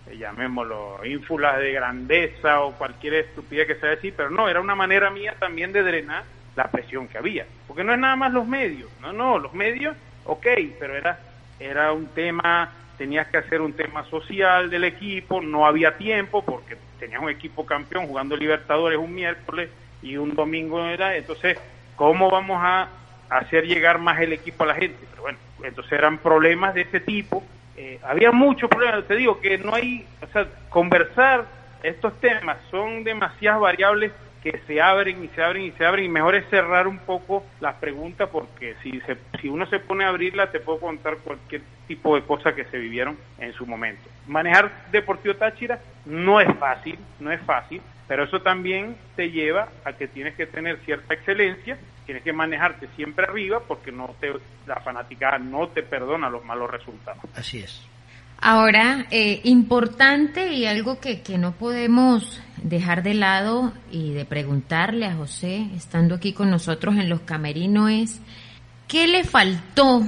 [0.09, 4.75] eh, llamémoslo, ínfulas de grandeza o cualquier estupidez que sea decir, pero no, era una
[4.75, 6.23] manera mía también de drenar
[6.55, 7.45] la presión que había.
[7.67, 10.47] Porque no es nada más los medios, no, no, los medios, ok,
[10.79, 11.19] pero era,
[11.59, 16.77] era un tema, tenías que hacer un tema social del equipo, no había tiempo porque
[16.99, 19.69] tenías un equipo campeón jugando Libertadores un miércoles
[20.01, 21.57] y un domingo era, entonces,
[21.95, 22.89] ¿cómo vamos a
[23.29, 24.99] hacer llegar más el equipo a la gente?
[25.11, 27.43] Pero bueno, entonces eran problemas de ese tipo
[27.81, 31.45] eh, había muchos problemas, te digo que no hay, o sea, conversar
[31.81, 34.11] estos temas son demasiadas variables
[34.43, 37.45] que se abren y se abren y se abren y mejor es cerrar un poco
[37.61, 41.61] las preguntas porque si se, si uno se pone a abrirla te puedo contar cualquier
[41.87, 44.03] tipo de cosas que se vivieron en su momento.
[44.27, 49.93] Manejar Deportivo Táchira no es fácil, no es fácil, pero eso también te lleva a
[49.93, 51.77] que tienes que tener cierta excelencia,
[52.09, 54.33] tienes que manejarte siempre arriba porque no te,
[54.65, 57.21] la fanaticada no te perdona los malos resultados.
[57.35, 57.85] Así es.
[58.41, 65.05] Ahora, eh, importante y algo que, que no podemos dejar de lado y de preguntarle
[65.05, 68.21] a José, estando aquí con nosotros en los camerinos, es
[68.87, 70.01] ¿qué le faltó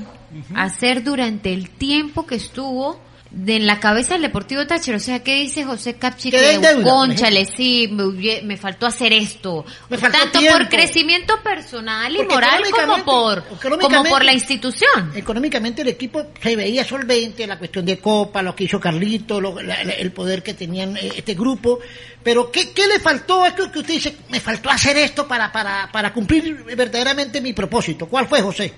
[0.55, 2.99] hacer durante el tiempo que estuvo
[3.31, 6.31] de en la cabeza del Deportivo Táchira, o sea, ¿qué dice José Capchi?
[6.31, 9.65] Que, conchale, sí, me, me faltó hacer esto.
[9.89, 10.57] Me faltó Tanto tiempo.
[10.59, 13.43] por crecimiento personal y Porque moral como por,
[13.79, 15.11] como por la institución.
[15.15, 19.61] Económicamente el equipo se veía solvente, la cuestión de Copa, lo que hizo Carlito, lo-
[19.61, 21.79] la- la- el poder que tenían eh, este grupo.
[22.23, 23.45] Pero ¿qué, qué le faltó?
[23.45, 27.53] Es que que usted dice, me faltó hacer esto para, para, para cumplir verdaderamente mi
[27.53, 28.07] propósito.
[28.07, 28.73] ¿Cuál fue, José?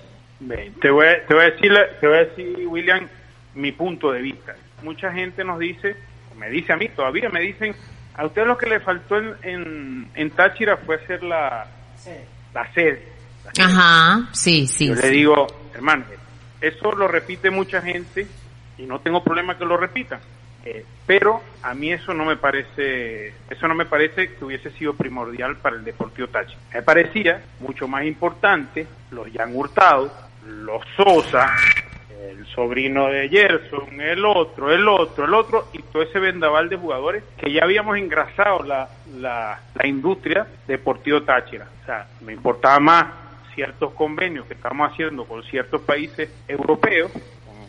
[0.79, 3.09] Te voy, a- te voy a decir, te voy a decir, William,
[3.55, 4.55] mi punto de vista.
[4.81, 5.95] Mucha gente nos dice,
[6.37, 7.75] me dice a mí todavía, me dicen,
[8.15, 12.27] a usted lo que le faltó en, en, en Táchira fue hacer la, la sede.
[12.53, 13.07] La sede.
[13.59, 14.87] Ajá, sí, sí.
[14.87, 15.01] Yo sí.
[15.01, 16.05] le digo, hermano,
[16.61, 18.27] eso lo repite mucha gente
[18.77, 20.19] y no tengo problema que lo repitan.
[20.65, 24.93] Eh, pero a mí eso no me parece, eso no me parece que hubiese sido
[24.93, 26.59] primordial para el Deportivo Táchira.
[26.73, 30.09] Me parecía mucho más importante los Jan Hurtado,
[30.47, 31.53] los Sosa,
[32.29, 36.77] el sobrino de Gerson, el otro, el otro, el otro, y todo ese vendaval de
[36.77, 41.67] jugadores que ya habíamos engrasado la, la, la industria deportivo Táchira.
[41.81, 43.05] O sea, me importaba más
[43.53, 47.11] ciertos convenios que estamos haciendo con ciertos países europeos,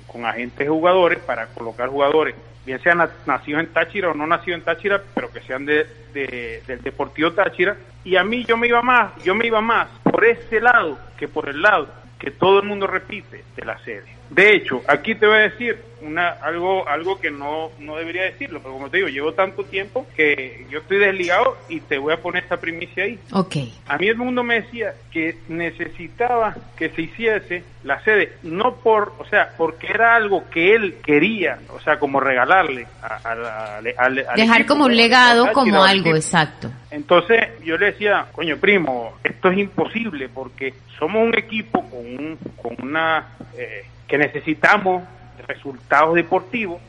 [0.06, 4.60] con, agentes jugadores, para colocar jugadores, bien sean na- nacidos en Táchira o no nacidos
[4.60, 7.76] en Táchira, pero que sean de, de- del Deportivo Táchira.
[8.04, 11.26] Y a mí yo me iba más, yo me iba más por ese lado que
[11.26, 11.88] por el lado
[12.18, 14.13] que todo el mundo repite de la sede.
[14.30, 18.60] De hecho, aquí te voy a decir una, algo, algo que no, no debería decirlo,
[18.60, 22.18] pero como te digo, llevo tanto tiempo que yo estoy desligado y te voy a
[22.18, 23.18] poner esta primicia ahí.
[23.32, 23.56] Ok.
[23.86, 29.14] A mí el mundo me decía que necesitaba que se hiciese la sede, no por,
[29.18, 33.80] o sea, porque era algo que él quería, o sea, como regalarle a,
[34.36, 36.70] Dejar equipo, como un legado, como algo, exacto.
[36.90, 42.38] Entonces yo le decía, coño primo, esto es imposible porque somos un equipo con, un-
[42.60, 45.02] con una eh, que necesitamos
[45.46, 46.80] resultados deportivos.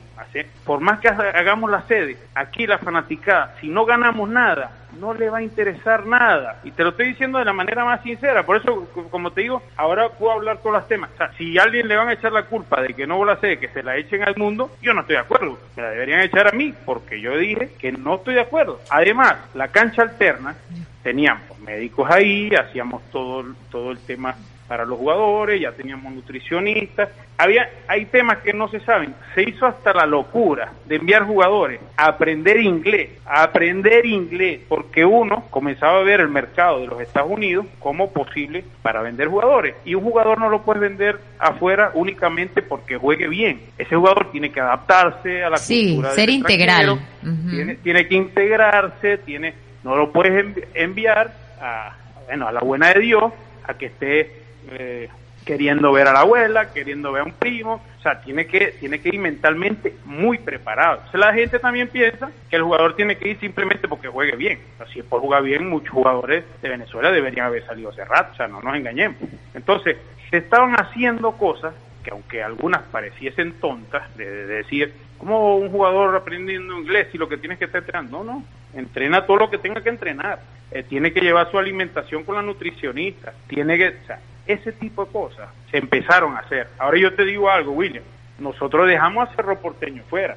[0.65, 5.13] Por más que ha- hagamos la sede, aquí la fanaticada, si no ganamos nada, no
[5.13, 6.59] le va a interesar nada.
[6.63, 8.43] Y te lo estoy diciendo de la manera más sincera.
[8.43, 11.09] Por eso, como te digo, ahora puedo hablar todos los temas.
[11.37, 13.67] Si a alguien le van a echar la culpa de que no la sede, que
[13.69, 15.59] se la echen al mundo, yo no estoy de acuerdo.
[15.75, 18.79] Me la deberían echar a mí, porque yo dije que no estoy de acuerdo.
[18.89, 20.55] Además, la cancha alterna,
[21.03, 24.35] teníamos médicos ahí, hacíamos todo, todo el tema
[24.67, 29.65] para los jugadores, ya teníamos nutricionistas, había, hay temas que no se saben, se hizo
[29.65, 35.99] hasta la locura de enviar jugadores a aprender inglés, a aprender inglés, porque uno comenzaba
[35.99, 40.03] a ver el mercado de los Estados Unidos como posible para vender jugadores, y un
[40.03, 45.43] jugador no lo puedes vender afuera únicamente porque juegue bien, ese jugador tiene que adaptarse
[45.43, 46.89] a la Sí, cultura del ser integral.
[47.21, 47.49] Ujú.
[47.51, 51.95] tiene, tiene que integrarse, tiene, no lo puedes envi- enviar a,
[52.27, 53.31] bueno, a la buena de Dios,
[53.67, 55.09] a que esté eh,
[55.45, 58.99] queriendo ver a la abuela, queriendo ver a un primo, o sea, tiene que, tiene
[58.99, 61.01] que ir mentalmente muy preparado.
[61.13, 64.59] La gente también piensa que el jugador tiene que ir simplemente porque juegue bien.
[64.79, 68.31] O si es por jugar bien, muchos jugadores de Venezuela deberían haber salido hace rato,
[68.33, 69.17] o sea, no nos engañemos.
[69.53, 69.97] Entonces,
[70.29, 71.73] se estaban haciendo cosas
[72.03, 77.27] que aunque algunas pareciesen tontas, de, de decir, ¿cómo un jugador aprendiendo inglés y lo
[77.29, 78.23] que tienes que estar entrenando?
[78.23, 78.43] No, no,
[78.75, 80.39] entrena todo lo que tenga que entrenar.
[80.71, 85.05] Eh, tiene que llevar su alimentación con la nutricionista, tiene que, o sea, ese tipo
[85.05, 86.67] de cosas se empezaron a hacer.
[86.77, 88.03] Ahora yo te digo algo, William,
[88.39, 90.35] nosotros dejamos a Cerro Porteño fuera.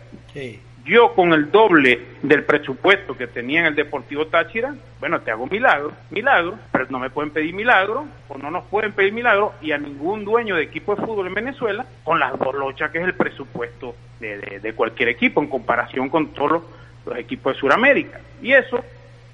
[0.85, 5.47] Yo con el doble del presupuesto que tenía en el Deportivo Táchira, bueno, te hago
[5.47, 9.73] milagro, milagro, pero no me pueden pedir milagro, o no nos pueden pedir milagro, y
[9.73, 13.13] a ningún dueño de equipo de fútbol en Venezuela, con las bolochas que es el
[13.15, 16.63] presupuesto de, de- de cualquier equipo en comparación con todos los,
[17.05, 18.21] los equipos de Sudamérica.
[18.41, 18.83] Y eso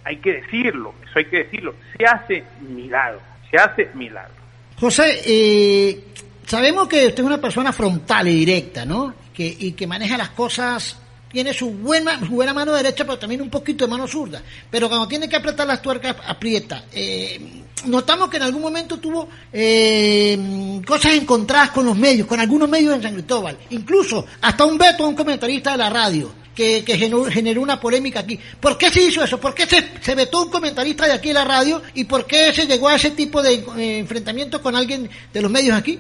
[0.02, 4.34] hay que decirlo, eso hay que decirlo, se hace milagro, se hace milagro.
[4.78, 6.04] José, eh,
[6.46, 9.14] sabemos que usted es una persona frontal y directa, ¿no?
[9.32, 10.96] Que, y que maneja las cosas,
[11.34, 14.40] tiene su buena, su buena mano derecha, pero también un poquito de mano zurda.
[14.70, 16.84] Pero cuando tiene que apretar las tuercas, aprieta.
[16.92, 22.68] Eh, notamos que en algún momento tuvo eh, cosas encontradas con los medios, con algunos
[22.68, 23.58] medios en San Cristóbal.
[23.70, 26.43] Incluso hasta un veto a un comentarista de la radio.
[26.54, 28.38] Que, que generó, generó una polémica aquí.
[28.60, 29.40] ¿Por qué se hizo eso?
[29.40, 31.82] ¿Por qué se, se vetó un comentarista de aquí de la radio?
[31.94, 35.50] ¿Y por qué se llegó a ese tipo de eh, enfrentamiento con alguien de los
[35.50, 35.98] medios aquí?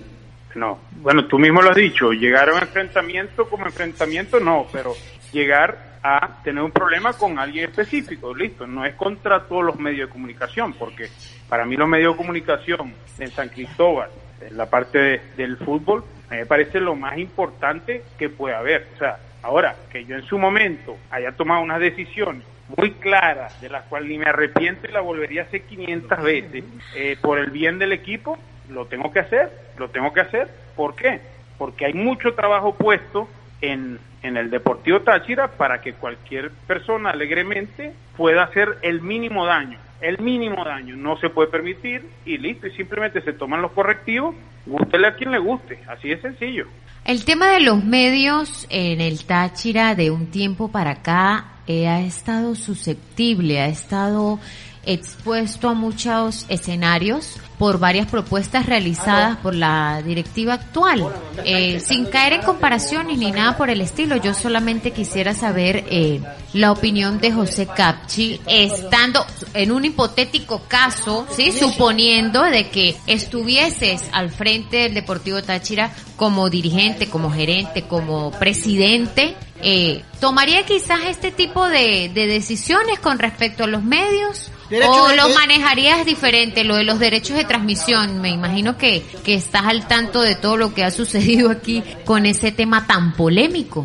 [0.54, 4.94] No, bueno, tú mismo lo has dicho, llegar a un enfrentamiento como enfrentamiento no, pero
[5.32, 10.06] llegar a tener un problema con alguien específico, listo, no es contra todos los medios
[10.08, 11.08] de comunicación, porque
[11.48, 16.04] para mí los medios de comunicación en San Cristóbal, en la parte de- del fútbol,
[16.30, 18.86] me parece lo más importante que puede haber.
[18.94, 22.42] O sea, ahora, que yo en su momento haya tomado unas decisiones
[22.76, 26.64] muy claras, de las cuales ni me arrepiento y la volvería a hacer 500 veces,
[26.96, 28.38] eh, por el bien del equipo,
[28.70, 30.48] lo tengo que hacer, lo tengo que hacer.
[30.74, 31.20] ¿Por qué?
[31.58, 33.28] Porque hay mucho trabajo puesto
[33.60, 39.78] en, en el Deportivo Táchira para que cualquier persona alegremente pueda hacer el mínimo daño.
[40.04, 44.34] El mínimo daño no se puede permitir y listo, y simplemente se toman los correctivos,
[44.66, 46.66] gústele a quien le guste, así de sencillo.
[47.06, 52.02] El tema de los medios en el Táchira de un tiempo para acá eh, ha
[52.02, 54.38] estado susceptible, ha estado
[54.86, 61.08] expuesto a muchos escenarios por varias propuestas realizadas por la directiva actual.
[61.44, 66.20] Eh, sin caer en comparaciones ni nada por el estilo, yo solamente quisiera saber eh,
[66.52, 74.02] la opinión de José Capchi, estando en un hipotético caso, sí, suponiendo de que estuvieses
[74.12, 81.30] al frente del Deportivo Táchira como dirigente, como gerente, como presidente, eh, ¿tomaría quizás este
[81.30, 84.50] tipo de, de decisiones con respecto a los medios?
[84.70, 88.20] Derecho ¿O de- lo manejarías diferente, lo de los derechos de transmisión?
[88.20, 92.26] Me imagino que, que estás al tanto de todo lo que ha sucedido aquí con
[92.26, 93.84] ese tema tan polémico.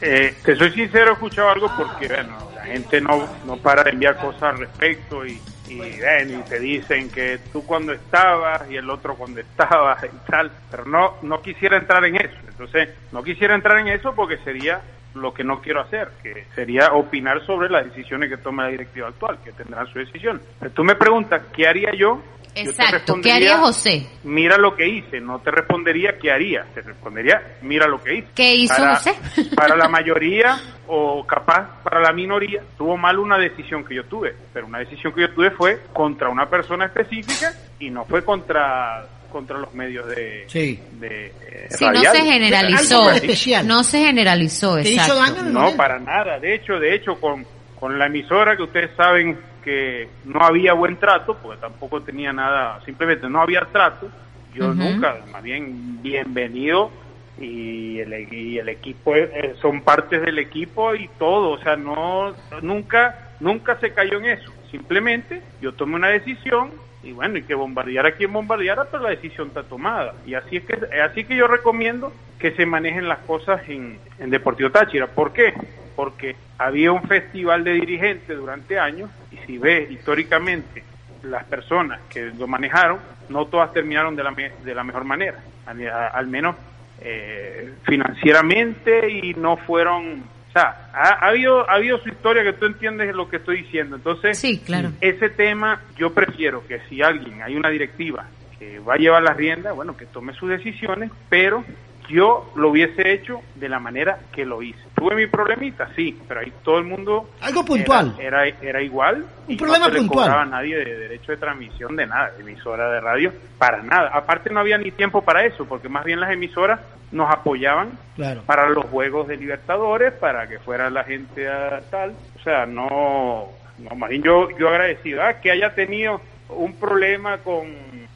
[0.00, 3.90] Eh, te soy sincero, he escuchado algo porque, bueno, la gente no, no para de
[3.90, 8.76] enviar cosas al respecto y, y, ven, y te dicen que tú cuando estabas y
[8.76, 12.36] el otro cuando estaba y tal, pero no, no quisiera entrar en eso.
[12.48, 14.80] Entonces, no quisiera entrar en eso porque sería
[15.14, 19.08] lo que no quiero hacer, que sería opinar sobre las decisiones que toma la directiva
[19.08, 20.40] actual, que tendrán su decisión.
[20.58, 22.22] Pero tú me preguntas, ¿qué haría yo?
[22.60, 23.20] Exacto.
[23.22, 24.06] ¿Qué haría José?
[24.24, 28.28] Mira lo que hice, no te respondería qué haría, te respondería, mira lo que hice.
[28.34, 29.14] ¿Qué hizo para, José?
[29.56, 34.34] para la mayoría o capaz para la minoría, tuvo mal una decisión que yo tuve,
[34.52, 39.06] pero una decisión que yo tuve fue contra una persona específica y no fue contra
[39.30, 40.80] contra los medios de, Sí.
[40.92, 43.66] de eh, Si no se generalizó, Algo especial.
[43.66, 45.42] no se generalizó, ¿Te hizo exacto.
[45.44, 46.38] No, para nada.
[46.38, 47.44] De hecho, de hecho, con,
[47.78, 52.80] con la emisora que ustedes saben que no había buen trato, porque tampoco tenía nada,
[52.84, 54.08] simplemente no había trato.
[54.54, 56.90] Yo nunca, más bien, bienvenido
[57.38, 62.34] y el, y el equipo eh, son partes del equipo y todo, o sea, no,
[62.62, 64.52] nunca, nunca se cayó en eso.
[64.70, 66.70] Simplemente yo tomé una decisión
[67.02, 70.14] y bueno, y que bombardeara quien bombardeara, pero la decisión está tomada.
[70.26, 74.30] Y así es que, así que yo recomiendo que se manejen las cosas en, en
[74.30, 75.06] Deportivo Táchira.
[75.06, 75.54] ¿Por qué?
[75.98, 80.84] Porque había un festival de dirigentes durante años y si ves históricamente
[81.24, 85.38] las personas que lo manejaron, no todas terminaron de la, me- de la mejor manera,
[85.66, 86.54] al menos
[87.00, 92.52] eh, financieramente y no fueron, o sea, ha, ha habido ha habido su historia que
[92.52, 93.96] tú entiendes lo que estoy diciendo.
[93.96, 94.90] Entonces, Sí, claro.
[95.00, 98.24] ese tema yo prefiero que si alguien, hay una directiva
[98.56, 101.64] que va a llevar las riendas, bueno, que tome sus decisiones, pero
[102.08, 104.80] yo lo hubiese hecho de la manera que lo hice.
[104.94, 107.30] Tuve mi problemita, sí, pero ahí todo el mundo...
[107.40, 108.14] Algo puntual.
[108.18, 109.24] Era, era, era igual.
[109.46, 110.26] Un y problema no se puntual.
[110.26, 113.82] le cobraba a nadie de derecho de transmisión, de nada, de emisora de radio, para
[113.82, 114.10] nada.
[114.12, 116.80] Aparte no había ni tiempo para eso, porque más bien las emisoras
[117.12, 118.42] nos apoyaban Claro.
[118.46, 122.14] para los juegos de Libertadores, para que fuera la gente a tal.
[122.38, 127.38] O sea, no, no más bien yo, yo agradecido ah, que haya tenido un problema
[127.38, 127.66] con,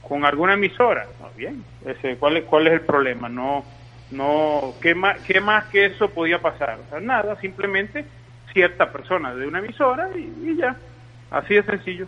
[0.06, 1.06] con alguna emisora.
[1.22, 3.28] Más bien, ese, ¿cuál, es, ¿cuál es el problema?
[3.28, 3.64] No,
[4.12, 6.78] no, ¿qué más, ¿qué más que eso podía pasar?
[6.86, 8.04] O sea, nada, simplemente
[8.52, 10.76] cierta persona de una emisora y, y ya.
[11.30, 12.06] Así de sencillo.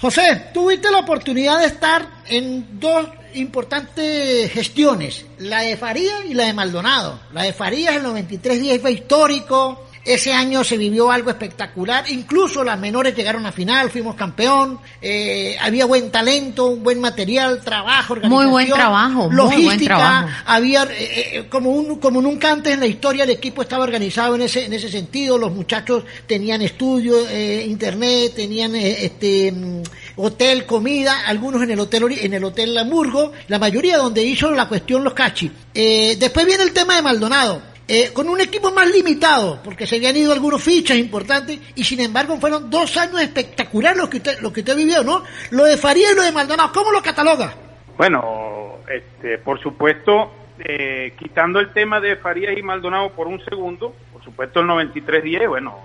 [0.00, 6.44] José, tuviste la oportunidad de estar en dos importantes gestiones, la de Faría y la
[6.44, 7.20] de Maldonado.
[7.32, 12.78] La de Farías el 93-10 fue histórico, ese año se vivió algo espectacular, incluso las
[12.78, 18.44] menores llegaron a final, fuimos campeón, eh, había buen talento, un buen material, trabajo, organización,
[18.44, 20.28] Muy buen trabajo, muy logística, buen trabajo.
[20.46, 20.88] había eh,
[21.32, 24.60] eh, como un, como nunca antes en la historia el equipo estaba organizado en ese
[24.64, 29.82] en ese sentido, los muchachos tenían estudio, eh, internet, tenían eh, este mm,
[30.16, 34.68] hotel, comida, algunos en el hotel en el hotel Lamburgo, la mayoría donde hizo la
[34.68, 35.50] cuestión los cachi.
[35.74, 37.69] Eh, después viene el tema de Maldonado.
[37.92, 41.98] Eh, con un equipo más limitado, porque se habían ido algunos fichas importantes, y sin
[41.98, 45.24] embargo fueron dos años espectaculares los que usted, lo que usted vivió, ¿no?
[45.50, 47.52] Lo de Faría y lo de Maldonado, ¿cómo lo cataloga?
[47.96, 50.30] Bueno, este, por supuesto,
[50.60, 55.48] eh, quitando el tema de Farías y Maldonado por un segundo, por supuesto el 93-10,
[55.48, 55.76] bueno,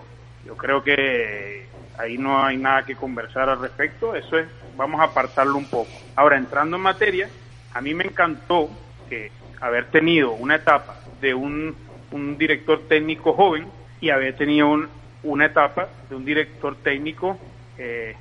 [0.45, 1.66] yo creo que
[1.97, 4.45] ahí no hay nada que conversar al respecto, eso es,
[4.78, 5.89] vamos a apartarlo un poco.
[6.16, 7.30] Ahora, entrando en materia,
[7.74, 8.70] a mí me encantó
[9.10, 11.76] que haber tenido una etapa de un,
[12.12, 13.68] un director técnico joven
[14.01, 14.89] y haber tenido un-
[15.24, 17.38] una etapa de un director técnico
[17.78, 18.16] eh,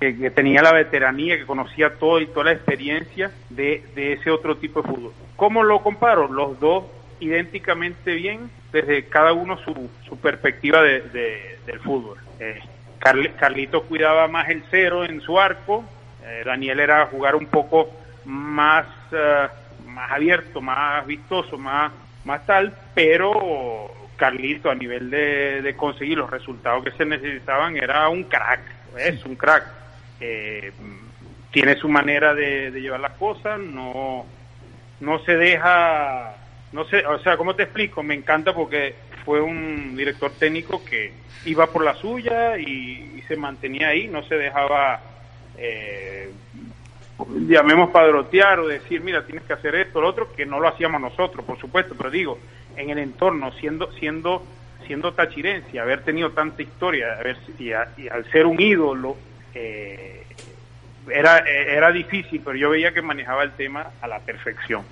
[0.00, 4.30] que, que tenía la veteranía, que conocía todo y toda la experiencia de, de ese
[4.30, 5.12] otro tipo de fútbol.
[5.36, 6.28] ¿Cómo lo comparo?
[6.32, 6.84] Los dos
[7.20, 12.16] idénticamente bien desde cada uno su, su perspectiva de, de- del fútbol.
[12.40, 12.60] Eh,
[13.00, 15.84] Carli- Carlitos cuidaba más el cero en su arco,
[16.24, 17.90] eh, Daniel era jugar un poco
[18.24, 19.48] más, eh,
[19.86, 21.92] más abierto, más vistoso, más,
[22.28, 28.08] más tal, pero Carlito a nivel de, de conseguir los resultados que se necesitaban era
[28.08, 28.60] un crack,
[28.98, 29.64] es un crack.
[30.20, 30.72] Eh,
[31.50, 34.26] tiene su manera de, de llevar las cosas, no,
[35.00, 36.36] no se deja,
[36.72, 38.02] no sé, o sea, ¿cómo te explico?
[38.02, 41.12] Me encanta porque fue un director técnico que
[41.46, 45.00] iba por la suya y, y se mantenía ahí, no se dejaba,
[45.56, 46.30] eh,
[47.46, 51.00] llamemos padrotear o decir, mira, tienes que hacer esto, lo otro, que no lo hacíamos
[51.00, 52.38] nosotros, por supuesto, pero digo,
[52.76, 54.44] en el entorno, siendo, siendo,
[54.86, 57.18] siendo tachirense, haber tenido tanta historia,
[57.58, 59.16] y, a- y al ser un ídolo,
[59.54, 60.24] eh,
[61.10, 64.82] era, era difícil, pero yo veía que manejaba el tema a la perfección.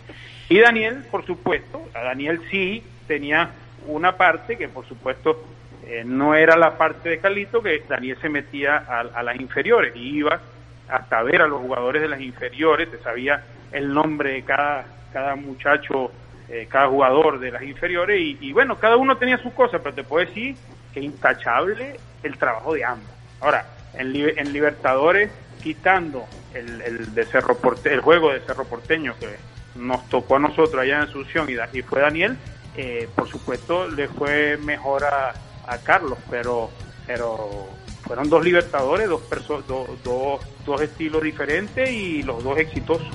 [0.48, 3.50] Y Daniel, por supuesto, a Daniel sí tenía
[3.86, 5.44] una parte que, por supuesto,
[5.86, 9.94] eh, no era la parte de Carlito, que Daniel se metía a, a las inferiores
[9.94, 10.40] y iba
[10.88, 15.34] hasta ver a los jugadores de las inferiores, te sabía el nombre de cada, cada
[15.36, 16.10] muchacho,
[16.48, 19.94] eh, cada jugador de las inferiores, y, y bueno, cada uno tenía sus cosas, pero
[19.94, 20.56] te puedo decir
[20.92, 23.08] que intachable el trabajo de ambos.
[23.40, 25.30] Ahora, en, en Libertadores,
[25.62, 26.24] quitando
[26.54, 29.36] el, el, de Cerro Porte- el juego de Cerro Porteño que
[29.74, 32.36] nos tocó a nosotros allá en Asunción y, y fue Daniel,
[32.76, 35.34] eh, por supuesto le fue mejor a,
[35.66, 36.70] a Carlos, pero
[37.06, 37.66] pero
[38.06, 43.06] fueron dos libertadores, dos, perso- do- dos, dos estilos diferentes y los dos exitosos.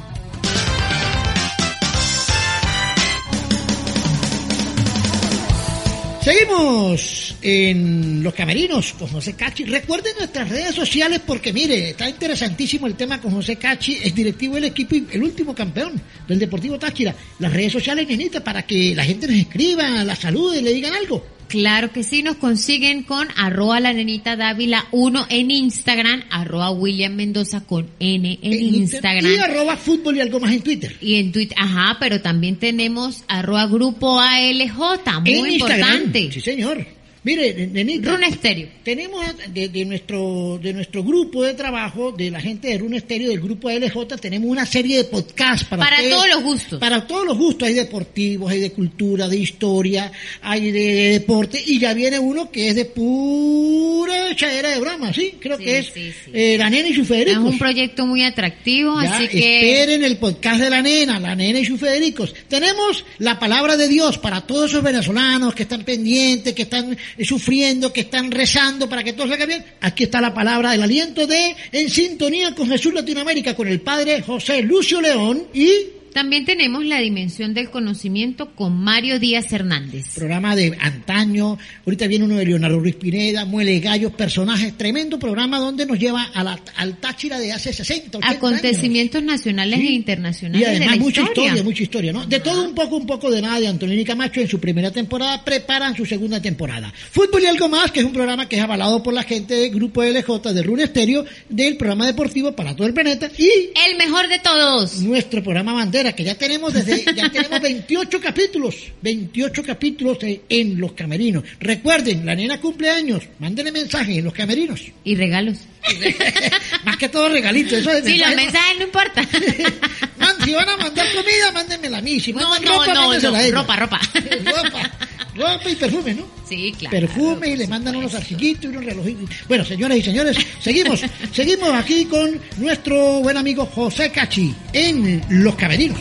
[6.21, 9.65] Seguimos en los camerinos con José Cachi.
[9.65, 14.53] Recuerden nuestras redes sociales porque mire, está interesantísimo el tema con José Cachi, es directivo
[14.55, 17.15] del equipo y el último campeón del Deportivo Táchira.
[17.39, 20.93] Las redes sociales, nenita, para que la gente nos escriba, la salude y le digan
[20.93, 21.25] algo.
[21.51, 27.13] Claro que sí, nos consiguen con arroba la nenita Dávila 1 en Instagram, arroba William
[27.13, 29.29] Mendoza con N en, Instagram.
[29.29, 30.95] Y arroba fútbol y algo más en Twitter.
[31.01, 34.77] Y en Twitter, ajá, pero también tenemos arroba grupo ALJ,
[35.23, 35.79] muy en Instagram.
[35.79, 36.31] importante.
[36.31, 36.87] Sí, señor.
[37.23, 38.11] Mire, nenita.
[38.13, 38.67] Rune Stereo.
[38.83, 43.29] Tenemos de, de nuestro de nuestro grupo de trabajo, de la gente de Rune Stereo,
[43.29, 46.13] del grupo LJ, tenemos una serie de podcasts para Para ustedes.
[46.15, 46.79] todos los gustos.
[46.79, 47.67] Para todos los gustos.
[47.67, 50.11] Hay deportivos, hay de cultura, de historia,
[50.41, 55.35] hay de deporte, y ya viene uno que es de pura echadera de broma, ¿sí?
[55.39, 56.31] Creo Sí, que es sí, sí.
[56.33, 57.41] eh, La Nena y su Es Federico.
[57.43, 61.59] un proyecto muy atractivo, Ya, así que esperen el podcast de la nena, la nena
[61.59, 62.33] y sus Federicos.
[62.47, 67.93] Tenemos la palabra de Dios para todos esos venezolanos que están pendientes, que están sufriendo,
[67.93, 69.63] que están rezando para que todo salga bien.
[69.81, 74.21] Aquí está la palabra del aliento de En sintonía con Jesús Latinoamérica, con el padre
[74.21, 80.07] José Lucio León y también tenemos la dimensión del conocimiento con Mario Díaz Hernández.
[80.15, 81.57] programa de antaño.
[81.85, 84.77] Ahorita viene uno de Leonardo Ruiz Pineda, Muele Gallos, personajes.
[84.77, 88.37] Tremendo programa donde nos lleva a la, al Táchira de hace 60, 80 años.
[88.37, 89.87] Acontecimientos nacionales Sí.
[89.87, 91.43] e internacionales Y además de la mucha historia.
[91.45, 92.25] historia, mucha historia, ¿no?
[92.25, 94.91] De todo un poco, un poco de nada de Antonio y Camacho en su primera
[94.91, 96.91] temporada, preparan su segunda temporada.
[97.11, 99.71] Fútbol y algo más, que es un programa que es avalado por la gente del
[99.71, 103.49] Grupo LJ de Rune Stereo, del programa deportivo para todo el planeta, y
[103.89, 104.99] El mejor de todos.
[105.01, 110.79] nuestro programa bandera Que ya tenemos desde, ya tenemos 28 capítulos, 28 capítulos de- en
[110.79, 111.43] Los Camerinos.
[111.59, 114.81] Recuerden, la nena cumpleaños, mándenle mensajes en Los Camerinos.
[115.03, 115.57] Y regalos.
[116.85, 119.21] Más que todo regalitos, eso de Sí, los mensajes- no importa.
[120.17, 122.19] Man, si van a mandar comida, mándenmela a mí.
[122.19, 123.99] Si No, no, ropa, no, no, ropa, ropa.
[124.45, 124.91] ropa.
[125.35, 126.23] Ropa y perfume, ¿no?
[126.47, 126.91] Sí, claro.
[126.91, 129.29] perfume y le mandan unos arcillitos y unos relojitos.
[129.47, 131.01] Bueno, señoras y señores, seguimos,
[131.33, 135.99] seguimos aquí con nuestro buen amigo José Cachi en Los Camerinos.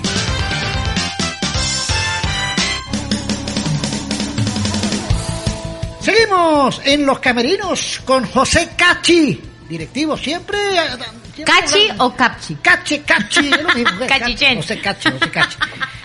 [6.00, 10.58] Seguimos en Los Camerinos con José Cachi, directivo siempre.
[11.44, 12.54] ¿Cachi o capchi?
[12.56, 13.50] Cachi, Cachi.
[14.08, 14.56] Cachichen.
[14.56, 15.56] José Cachi, José Cachi.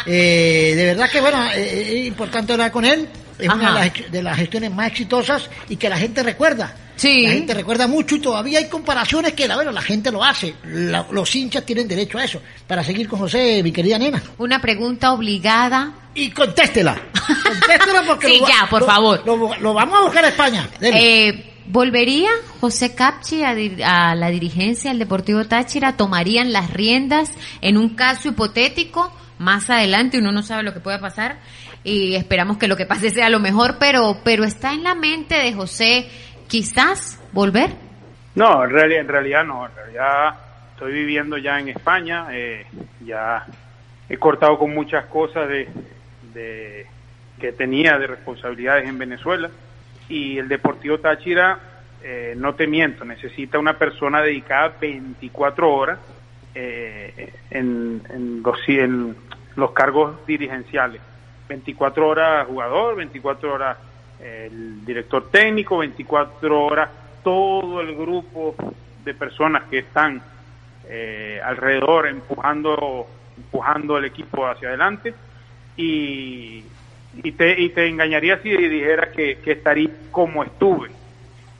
[0.06, 3.08] Eh, de verdad que, bueno, eh, es importante hablar con él.
[3.38, 6.74] Es una de las, de las gestiones más exitosas y que la gente recuerda.
[6.96, 7.24] Sí.
[7.28, 10.56] La gente recuerda mucho y todavía hay comparaciones que, la, bueno, la gente lo hace.
[10.64, 12.42] La- los hinchas tienen derecho a eso.
[12.66, 14.24] Para seguir con José, mi querida nena.
[14.38, 15.92] Una pregunta obligada.
[16.14, 16.96] Y contéstela.
[17.44, 19.22] Contéstela porque Sí, lo ya, por lo- favor.
[19.26, 20.70] Lo, lo vamos a buscar a España.
[20.80, 21.28] Dele.
[21.28, 22.30] Eh, ¿Volvería
[22.62, 25.98] José Capchi a, dir- a la dirigencia del Deportivo Táchira?
[25.98, 29.12] ¿Tomarían las riendas en un caso hipotético?
[29.40, 31.38] Más adelante uno no sabe lo que pueda pasar
[31.84, 35.36] y esperamos que lo que pase sea lo mejor, pero, pero está en la mente
[35.36, 36.08] de José
[36.48, 37.72] quizás volver.
[38.36, 39.66] No, en realidad, en realidad no.
[39.66, 40.36] En realidad
[40.74, 42.28] estoy viviendo ya en España.
[42.32, 42.66] eh,
[43.06, 43.46] ya
[44.08, 45.68] he cortado con muchas cosas de,
[46.34, 46.86] de-
[47.40, 49.50] que tenía de responsabilidades en Venezuela.
[50.10, 51.60] Y el Deportivo Táchira,
[52.04, 56.00] eh, no te miento, necesita una persona dedicada 24 horas
[56.54, 59.16] eh, en, en los, en
[59.56, 61.02] los cargos dirigenciales.
[61.48, 63.78] 24 horas jugador, 24 horas
[64.20, 66.90] eh, el director técnico, 24 horas
[67.24, 68.56] todo el grupo
[69.04, 70.22] de personas que están
[70.88, 75.14] eh, alrededor empujando empujando el equipo hacia adelante
[75.76, 76.64] y,
[77.24, 80.90] y, te, y te engañaría si dijera que, que estaría como estuve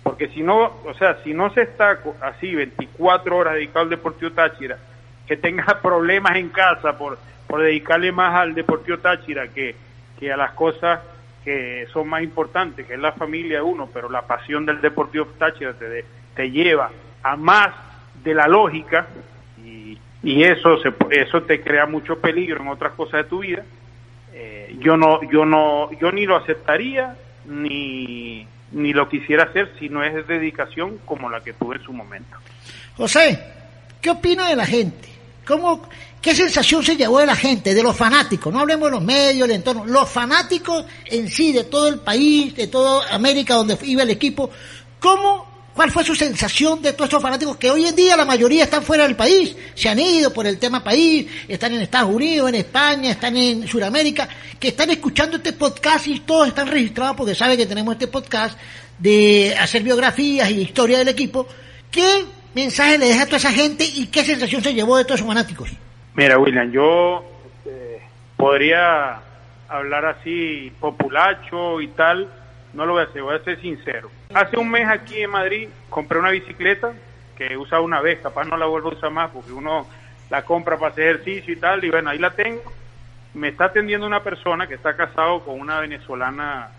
[0.06, 4.32] porque si no, o sea, si no se está así 24 horas dedicado al Deportivo
[4.34, 4.78] Táchira,
[5.26, 9.76] que tenga problemas en casa por, por dedicarle más al Deportivo Táchira que,
[10.20, 11.00] que a las cosas
[11.44, 15.26] que son más importantes, que es la familia de uno, pero la pasión del Deportivo
[15.40, 16.92] Táchira te, te lleva
[17.24, 17.74] a más
[18.24, 19.08] de la lógica
[19.58, 23.66] y, y eso, se, eso te crea mucho peligro en otras cosas de tu vida.
[24.48, 27.16] Eh, yo no, yo no, yo ni lo aceptaría
[27.46, 31.92] ni, ni lo quisiera hacer si no es dedicación como la que tuve en su
[31.92, 32.38] momento.
[32.96, 33.42] José,
[34.00, 35.10] ¿qué opina de la gente?
[35.48, 35.88] ¿Cómo,
[36.22, 38.54] ¿Qué sensación se llevó de la gente, de los fanáticos?
[38.54, 42.56] No hablemos de los medios, el entorno, los fanáticos en sí, de todo el país,
[42.56, 44.52] de toda América donde iba el equipo.
[45.00, 48.64] ¿Cómo, cuál fue su sensación de todos estos fanáticos que hoy en día la mayoría
[48.64, 49.56] están fuera del país?
[49.76, 53.68] Se han ido por el tema país, están en Estados Unidos, en España, están en
[53.68, 54.28] Sudamérica,
[54.60, 58.58] que están escuchando este podcast y todos están registrados porque saben que tenemos este podcast
[58.98, 61.46] de hacer biografías y historia del equipo.
[61.92, 65.20] ¿Qué mensaje le deja a toda esa gente y qué sensación se llevó de todos
[65.20, 65.70] esos fanáticos?
[66.16, 67.24] Mira, William, yo
[67.66, 68.02] eh,
[68.38, 69.20] podría
[69.68, 72.30] hablar así populacho y tal,
[72.76, 74.12] no lo voy a hacer, voy a ser sincero.
[74.34, 76.94] Hace un mes aquí en Madrid compré una bicicleta
[77.38, 79.88] que usaba una vez, capaz no la vuelvo a usar más porque uno
[80.30, 82.64] la compra para hacer ejercicio y tal, y bueno, ahí la tengo.
[83.34, 86.70] Me está atendiendo una persona que está casado con una venezolana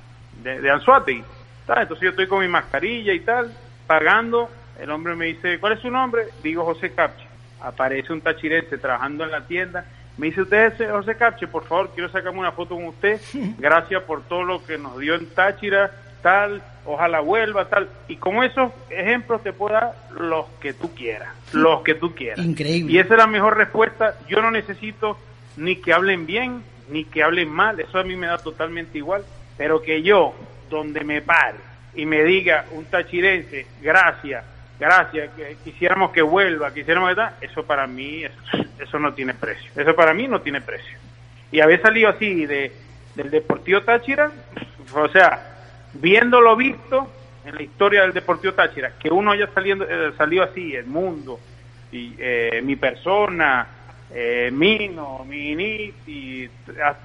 [0.42, 0.68] de, de.
[0.70, 3.52] Entonces yo estoy con mi mascarilla y tal,
[3.86, 4.50] pagando.
[4.80, 6.24] El hombre me dice, ¿cuál es su nombre?
[6.42, 7.24] Digo José Capchi.
[7.60, 9.84] Aparece un tachirense trabajando en la tienda.
[10.18, 11.46] Me dice, ¿usted es José Capchi?
[11.46, 13.20] Por favor, quiero sacarme una foto con usted.
[13.58, 15.90] Gracias por todo lo que nos dio en Táchira,
[16.22, 16.62] tal.
[16.84, 17.88] Ojalá vuelva, tal.
[18.08, 21.28] Y como esos ejemplos te puedo dar los que tú quieras.
[21.52, 22.44] Los que tú quieras.
[22.44, 22.92] Increíble.
[22.92, 24.16] Y esa es la mejor respuesta.
[24.28, 25.18] Yo no necesito
[25.56, 27.80] ni que hablen bien, ni que hablen mal.
[27.80, 29.24] Eso a mí me da totalmente igual.
[29.58, 30.34] Pero que yo,
[30.70, 31.58] donde me pare
[31.96, 34.44] y me diga un tachirense, gracias,
[34.78, 38.36] gracias, que quisiéramos que vuelva, quisiéramos que tal, eso para mí, eso,
[38.78, 39.70] eso no tiene precio.
[39.76, 40.98] Eso para mí no tiene precio.
[41.50, 42.72] Y haber salido así de,
[43.14, 44.30] del Deportivo Táchira,
[44.94, 45.56] o sea,
[45.94, 47.10] viendo lo visto
[47.44, 51.38] en la historia del Deportivo Táchira, que uno haya saliendo, eh, salido así, el mundo,
[51.92, 53.66] y, eh, mi persona,
[54.12, 56.48] eh, Mino, Miniti,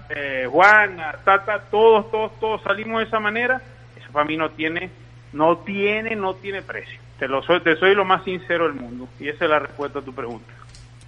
[0.10, 3.62] eh, Juana, Tata, todos, todos, todos salimos de esa manera,
[3.98, 4.90] eso para mí no tiene,
[5.34, 7.00] no tiene, no tiene precio.
[7.22, 10.00] Te lo soy, te soy lo más sincero del mundo y esa es la respuesta
[10.00, 10.52] a tu pregunta.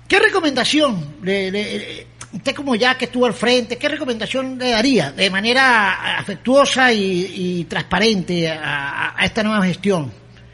[0.07, 5.31] ¿Qué recomendación, le, usted como ya que estuvo al frente, qué recomendación le daría de
[5.31, 10.11] manera afectuosa y, transparente a, esta nueva gestión?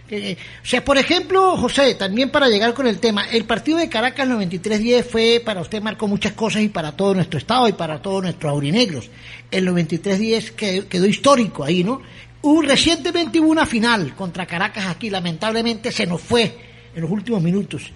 [0.10, 3.90] Eh, o sea, por ejemplo, José, también para llegar con el tema, el partido de
[3.90, 8.02] Caracas 93-10 fue, para usted marcó muchas cosas y para todo nuestro estado y para
[8.02, 9.10] todos nuestros aurinegros.
[9.52, 12.02] El 93-10 quedó, quedó histórico ahí, ¿no?
[12.42, 16.56] Hubo, recientemente hubo una final contra Caracas aquí, lamentablemente se nos fue
[16.96, 17.92] en los últimos minutos.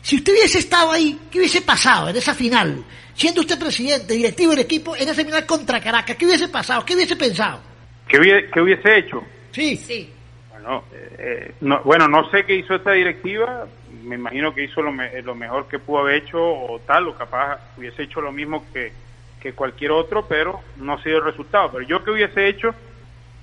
[0.00, 2.82] Si usted hubiese estado ahí, ¿qué hubiese pasado en esa final?
[3.14, 6.84] Siendo usted presidente, directivo del equipo, en esa final contra Caracas, ¿qué hubiese pasado?
[6.84, 7.60] ¿Qué hubiese pensado?
[8.08, 9.22] ¿Qué hubiese, qué hubiese hecho?
[9.52, 9.76] Sí.
[9.76, 10.10] Sí.
[10.50, 13.66] Bueno, eh, no, bueno, no sé qué hizo esta directiva,
[14.04, 17.14] me imagino que hizo lo, me- lo mejor que pudo haber hecho o tal, o
[17.16, 18.92] capaz hubiese hecho lo mismo que,
[19.40, 21.70] que cualquier otro, pero no ha sido el resultado.
[21.72, 22.74] Pero yo que hubiese hecho,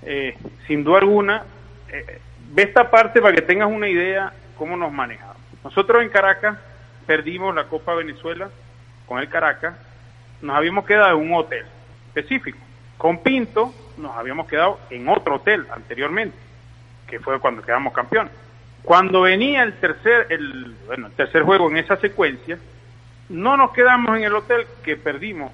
[0.03, 0.37] eh,
[0.67, 1.43] sin duda alguna,
[1.91, 2.19] eh,
[2.51, 5.37] ve esta parte para que tengas una idea cómo nos manejamos.
[5.63, 6.57] Nosotros en Caracas
[7.05, 8.49] perdimos la Copa Venezuela
[9.05, 9.75] con el Caracas,
[10.41, 11.65] nos habíamos quedado en un hotel
[12.07, 12.57] específico.
[12.97, 16.37] Con Pinto nos habíamos quedado en otro hotel anteriormente,
[17.07, 18.31] que fue cuando quedamos campeones.
[18.83, 22.57] Cuando venía el tercer, el, bueno, el tercer juego en esa secuencia,
[23.29, 25.51] no nos quedamos en el hotel que perdimos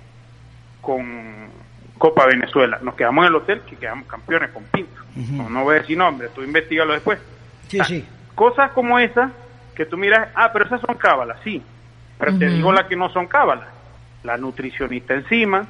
[0.82, 1.50] con
[1.98, 5.02] Copa Venezuela, nos quedamos en el hotel que quedamos campeones con Pinto.
[5.16, 7.20] no, no voy a decir nombre, tú investigalo después.
[7.68, 8.06] Sí, sí.
[8.36, 9.32] Cosas como esas
[9.76, 11.62] que tú miras, ah, pero esas son cábalas, sí.
[12.18, 13.68] Pero te digo las que no son cábalas.
[14.24, 15.68] La nutricionista encima,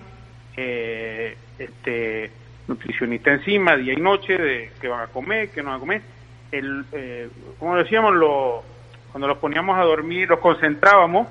[0.55, 2.31] eh, este,
[2.67, 6.01] nutricionista encima, día y noche, de que van a comer, que no van a comer.
[6.51, 8.63] El, eh, como decíamos, lo,
[9.11, 11.27] cuando los poníamos a dormir, los concentrábamos,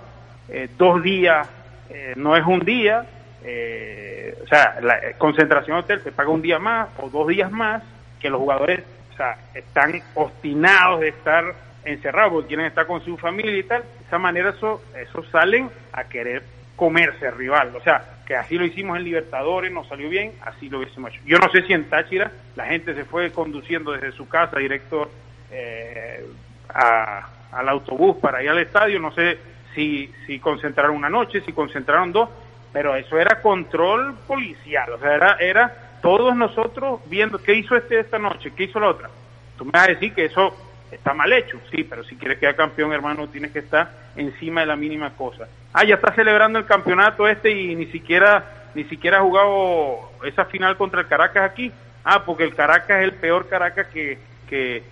[0.49, 1.49] eh, dos días,
[1.91, 3.07] eh, no es un día,
[3.45, 7.51] eh, o sea, la eh, concentración hotel se paga un día más o dos días
[7.51, 7.83] más,
[8.21, 8.83] que los jugadores
[9.13, 11.45] o sea, están obstinados de estar
[11.85, 13.83] encerrados porque quieren estar con su familia y tal.
[13.83, 16.43] De esa manera eso, eso salen a querer
[16.75, 17.77] comerse al rival.
[17.77, 21.21] O sea, que así lo hicimos en Libertadores, nos salió bien, así lo hubiésemos hecho.
[21.27, 25.11] Yo no sé si en Táchira la gente se fue conduciendo desde su casa directo
[25.53, 26.25] eh,
[26.71, 29.39] a- al autobús para ir al estadio, no sé
[29.75, 32.29] si, si concentraron una noche, si concentraron dos,
[32.75, 38.01] pero eso era control policial, o sea, era, era todos nosotros viendo qué hizo este
[38.01, 39.09] esta noche, qué hizo la otra.
[39.57, 40.53] Tú me vas a decir que eso
[40.91, 44.67] está mal hecho, sí, pero si quieres quedar campeón, hermano, tienes que estar encima de
[44.67, 45.47] la mínima cosa.
[45.73, 48.45] Ah, ya está celebrando el campeonato este y ni siquiera
[48.75, 51.71] ni siquiera ha jugado esa final contra el Caracas aquí.
[52.03, 54.19] Ah, porque el Caracas es el peor Caracas que,
[54.49, 54.83] que,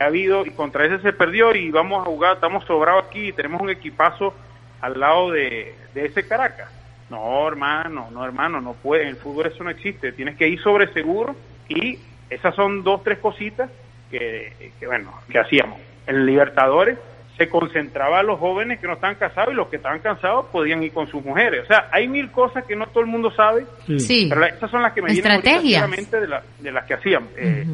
[0.00, 3.32] ha habido y contra ese se perdió y vamos a jugar, estamos sobrados aquí y
[3.32, 4.32] tenemos un equipazo
[4.80, 6.70] al lado de, de ese Caracas.
[7.10, 10.60] No, hermano, no, hermano, no puede, en el fútbol eso no existe, tienes que ir
[10.60, 11.36] sobre seguro
[11.68, 11.98] y
[12.28, 13.70] esas son dos, tres cositas
[14.10, 15.78] que, que, bueno, que hacíamos.
[16.06, 16.98] En Libertadores
[17.36, 20.82] se concentraba a los jóvenes que no estaban casados y los que estaban cansados podían
[20.82, 21.62] ir con sus mujeres.
[21.64, 23.66] O sea, hay mil cosas que no todo el mundo sabe,
[23.98, 24.26] Sí.
[24.28, 25.82] pero la- esas son las que me vienen Estrategias.
[25.82, 27.28] solamente de, la- de las que hacíamos.
[27.36, 27.64] Eh,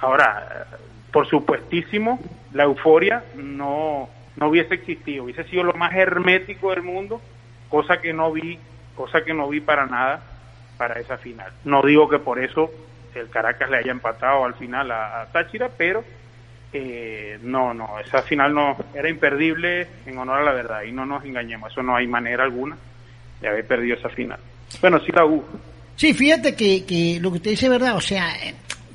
[0.00, 0.66] Ahora,
[1.10, 2.20] por supuestísimo,
[2.52, 7.20] la euforia no, no hubiese existido, hubiese sido lo más hermético del mundo,
[7.68, 8.58] cosa que no vi,
[8.96, 10.22] cosa que no vi para nada
[10.76, 11.52] para esa final.
[11.64, 12.70] No digo que por eso
[13.14, 16.04] el Caracas le haya empatado al final a, Táchira, pero
[16.72, 21.04] eh, no, no, esa final no era imperdible en honor a la verdad y no
[21.04, 22.76] nos engañemos, eso no hay manera alguna
[23.40, 24.38] de haber perdido esa final.
[24.80, 25.44] Bueno, sí la hubo.
[25.96, 28.28] Sí, fíjate que, que lo que usted dice es verdad, o sea,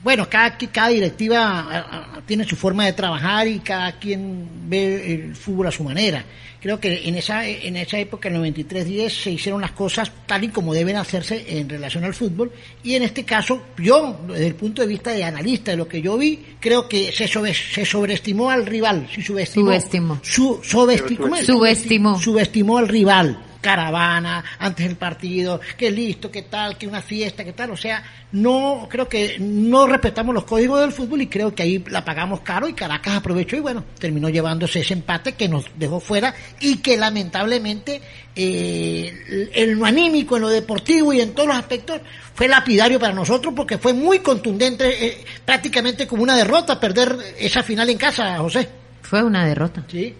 [0.03, 5.35] bueno, cada, que- cada directiva tiene su forma de trabajar y cada quien ve el
[5.35, 6.23] fútbol a su manera.
[6.61, 10.45] Creo que en esa, en esa época, en el 93-10, se hicieron las cosas tal
[10.45, 12.53] y como deben hacerse en relación al fútbol.
[12.83, 16.01] Y en este caso, yo, desde el punto de vista de analista, de lo que
[16.01, 19.07] yo vi, creo que se, sobre- se sobreestimó al rival.
[19.13, 19.71] Sí, subestimó.
[19.71, 20.19] Subestimó.
[20.23, 21.45] Su, sobesti- ¿cómo es?
[21.45, 22.17] Subestimó.
[22.17, 23.43] subestimó al rival.
[23.63, 27.71] Caravana, antes del partido, que listo, que tal, que una fiesta, que tal.
[27.71, 28.03] O sea,
[28.33, 32.41] no, creo que no respetamos los códigos del fútbol y creo que ahí la pagamos
[32.41, 36.77] caro y Caracas aprovechó y bueno, terminó llevándose ese empate que nos dejó fuera y
[36.77, 38.01] que lamentablemente
[38.35, 42.01] eh, en lo anímico, en lo deportivo y en todos los aspectos
[42.33, 47.63] fue lapidario para nosotros porque fue muy contundente, eh, prácticamente como una derrota perder esa
[47.63, 48.67] final en casa, José.
[49.01, 49.85] Fue una derrota.
[49.87, 50.13] Sí.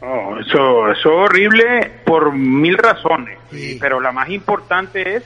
[0.00, 3.38] No, eso, eso es horrible por mil razones,
[3.80, 5.24] pero la más importante es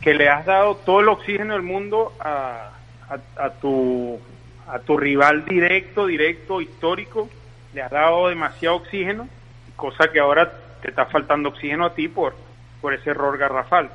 [0.00, 2.70] que le has dado todo el oxígeno del mundo a,
[3.08, 4.20] a, a tu
[4.68, 7.28] a tu rival directo, directo, histórico,
[7.74, 9.28] le has dado demasiado oxígeno,
[9.76, 12.34] cosa que ahora te está faltando oxígeno a ti por,
[12.80, 13.90] por ese error garrafal.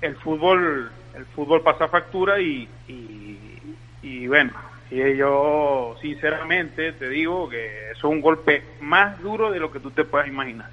[0.00, 3.38] El fútbol, el fútbol pasa factura y, y,
[4.02, 4.52] y bueno,
[4.90, 9.90] y yo sinceramente te digo que es un golpe más duro de lo que tú
[9.90, 10.68] te puedas imaginar.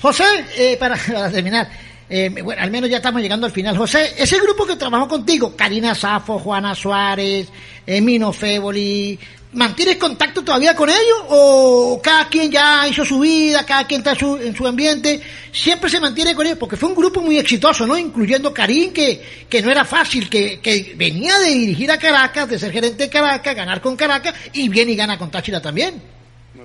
[0.00, 0.24] José,
[0.56, 0.96] eh, para,
[1.32, 1.68] terminar,
[2.08, 3.76] eh, bueno, al menos ya estamos llegando al final.
[3.76, 7.50] José, ese grupo que trabajó contigo, Karina Safo, Juana Suárez,
[7.86, 9.18] eh, Mino Féboli,
[9.50, 14.14] ¿Mantienes contacto todavía con ellos o cada quien ya hizo su vida, cada quien está
[14.14, 15.22] su, en su ambiente?
[15.50, 17.96] Siempre se mantiene con ellos porque fue un grupo muy exitoso, ¿no?
[17.96, 22.58] Incluyendo Karim, que, que no era fácil, que, que venía de dirigir a Caracas, de
[22.58, 26.02] ser gerente de Caracas, ganar con Caracas y viene y gana con Táchira también.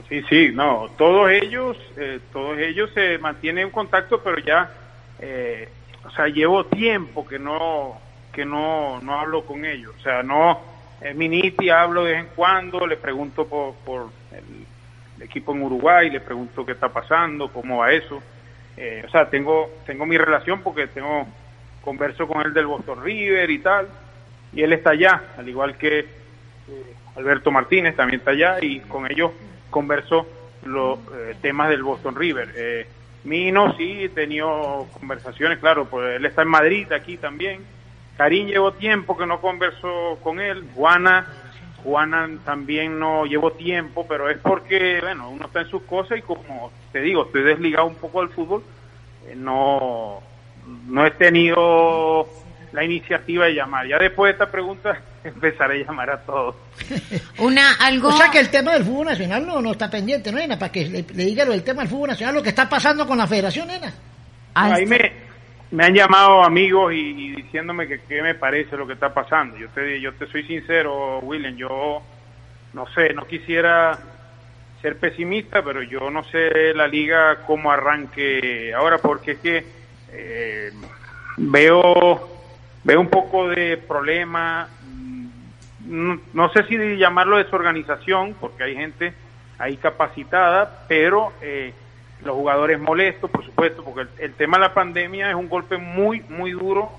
[0.10, 4.70] Sí, sí, no, todos ellos, eh, todos ellos se mantienen en contacto, pero ya,
[5.20, 5.70] eh,
[6.06, 7.98] o sea, llevo tiempo que no,
[8.34, 10.72] que no, no hablo con ellos, o sea, no
[11.16, 16.20] Miniti hablo de vez en cuando, le pregunto por, por el, equipo en Uruguay, le
[16.20, 18.22] pregunto qué está pasando, cómo va eso.
[18.76, 21.28] Eh, o sea, tengo, tengo mi relación porque tengo,
[21.84, 23.88] converso con él del Boston River y tal,
[24.54, 26.06] y él está allá, al igual que eh,
[27.16, 29.32] Alberto Martínez también está allá, y con ellos
[29.70, 30.28] converso
[30.64, 32.54] los eh, temas del Boston River.
[32.56, 32.88] Eh,
[33.26, 37.62] Mino sí, he tenido conversaciones, claro, pues él está en Madrid aquí también,
[38.18, 40.66] Karim llevo tiempo que no converso con él.
[40.76, 41.28] Juana,
[41.84, 46.22] Juana también no llevo tiempo, pero es porque, bueno, uno está en sus cosas y
[46.22, 48.64] como te digo, estoy desligado un poco del fútbol.
[49.28, 50.22] Eh, no,
[50.88, 52.28] no he tenido
[52.72, 53.88] la iniciativa de llamar.
[53.88, 56.55] Ya después de esta pregunta empezaré a llamar a todos.
[57.39, 58.09] Una, algo...
[58.09, 60.59] O sea que el tema del fútbol nacional no, no está pendiente, ¿no, Nena?
[60.59, 63.07] Para que le, le diga lo del tema del fútbol nacional, lo que está pasando
[63.07, 63.93] con la federación, Nena.
[64.55, 65.11] Ahí me,
[65.74, 69.57] me han llamado amigos y, diciéndome que qué me parece lo que está pasando.
[69.57, 72.03] Yo te, yo te soy sincero, William, yo
[72.74, 73.97] no sé, no quisiera
[74.84, 79.65] ser pesimista, pero yo no sé la liga cómo arranque ahora, porque es que
[80.11, 80.71] eh,
[81.38, 82.30] veo,
[82.84, 84.69] veo un poco de problema,
[85.88, 89.13] no, no, sé si llamarlo desorganización, porque hay gente
[89.57, 91.74] ahí capacitada, pero eh,
[92.24, 96.21] los jugadores molestos, por supuesto, porque el, tema de la pandemia es un golpe muy,
[96.30, 96.91] muy duro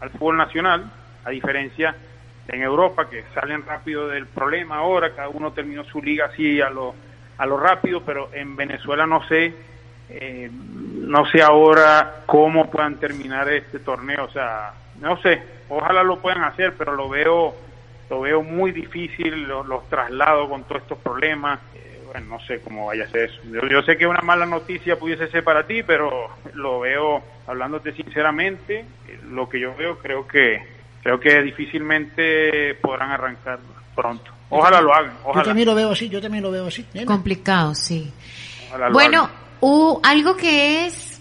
[0.00, 0.90] al fútbol nacional,
[1.24, 1.94] a diferencia
[2.48, 6.70] en Europa, que salen rápido del problema ahora, cada uno terminó su liga así a
[6.70, 6.94] lo,
[7.38, 9.54] a lo rápido, pero en Venezuela no sé,
[10.08, 16.18] eh, no sé ahora cómo puedan terminar este torneo, o sea, no sé, ojalá lo
[16.18, 17.54] puedan hacer, pero lo veo,
[18.10, 21.60] lo veo muy difícil, los, los traslados con todos estos problemas,
[22.12, 23.40] bueno, no sé cómo vaya a ser eso.
[23.44, 27.92] Yo, yo, sé que una mala noticia pudiese ser para ti, pero lo veo, hablándote
[27.92, 28.84] sinceramente,
[29.30, 30.62] lo que yo veo creo que
[31.02, 33.58] creo que difícilmente podrán arrancar
[33.94, 34.30] pronto.
[34.50, 35.14] Ojalá lo hagan.
[35.24, 35.42] Ojalá.
[35.42, 36.86] Yo también lo veo así, yo también lo veo así.
[36.92, 37.06] ¿Nena?
[37.06, 38.12] Complicado, sí.
[38.92, 39.28] Bueno,
[39.60, 41.11] uh, algo que es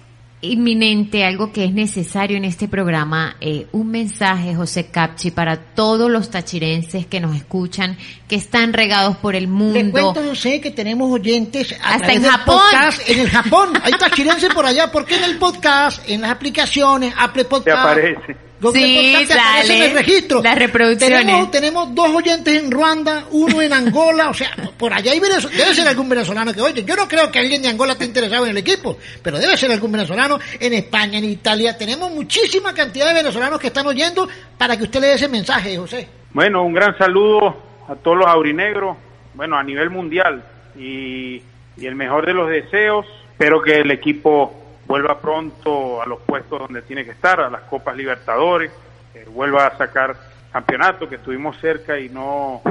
[0.42, 6.10] inminente, algo que es necesario en este programa, eh, un mensaje, José Capchi, para todos
[6.10, 9.80] los tachirenses que nos escuchan, que están regados por el mundo.
[9.80, 12.60] Le cuento, José, que tenemos oyentes a hasta en Japón.
[12.72, 13.74] Podcast, en el Japón.
[13.84, 14.92] Hay tachirenses por allá.
[14.92, 17.66] ¿Por qué en el podcast, en las aplicaciones, Apple Podcast?
[17.66, 18.51] Te aparece.
[18.62, 20.42] Google sí, Podcast, sale en el registro.
[20.44, 21.20] las reproducciones.
[21.20, 25.58] Tenemos, tenemos dos oyentes en Ruanda, uno en Angola, o sea, por allá hay venezolanos,
[25.58, 26.84] debe ser algún venezolano que oye.
[26.84, 29.72] Yo no creo que alguien de Angola esté interesado en el equipo, pero debe ser
[29.72, 31.76] algún venezolano en España, en Italia.
[31.76, 35.76] Tenemos muchísima cantidad de venezolanos que están oyendo para que usted le dé ese mensaje,
[35.78, 36.08] José.
[36.32, 37.58] Bueno, un gran saludo
[37.88, 38.96] a todos los aurinegros,
[39.34, 40.44] bueno, a nivel mundial
[40.78, 41.42] y,
[41.78, 43.08] y el mejor de los deseos.
[43.32, 44.61] Espero que el equipo
[44.92, 48.74] vuelva pronto a los puestos donde tiene que estar, a las Copas Libertadores,
[49.14, 50.18] eh, vuelva a sacar
[50.52, 52.62] campeonato que estuvimos cerca y no,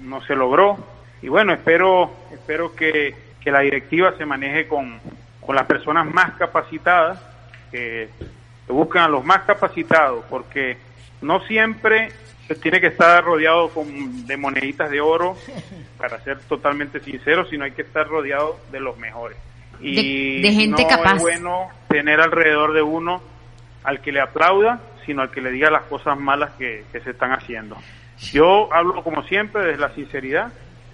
[0.00, 0.76] no se logró.
[1.22, 5.00] Y bueno, espero, espero que, que la directiva se maneje con,
[5.40, 7.18] con las personas más capacitadas,
[7.70, 8.10] que,
[8.68, 10.76] buscan a los más capacitados, porque
[11.22, 12.10] no siempre
[12.46, 15.34] se tiene que estar rodeado con, de moneditas de oro,
[15.96, 19.38] para ser totalmente sincero, sino hay que estar rodeado de los mejores
[19.80, 21.16] y de, de gente no capaz.
[21.16, 23.22] es bueno tener alrededor de uno
[23.84, 27.10] al que le aplauda, sino al que le diga las cosas malas que, que se
[27.10, 27.76] están haciendo.
[28.32, 30.52] Yo hablo como siempre desde la sinceridad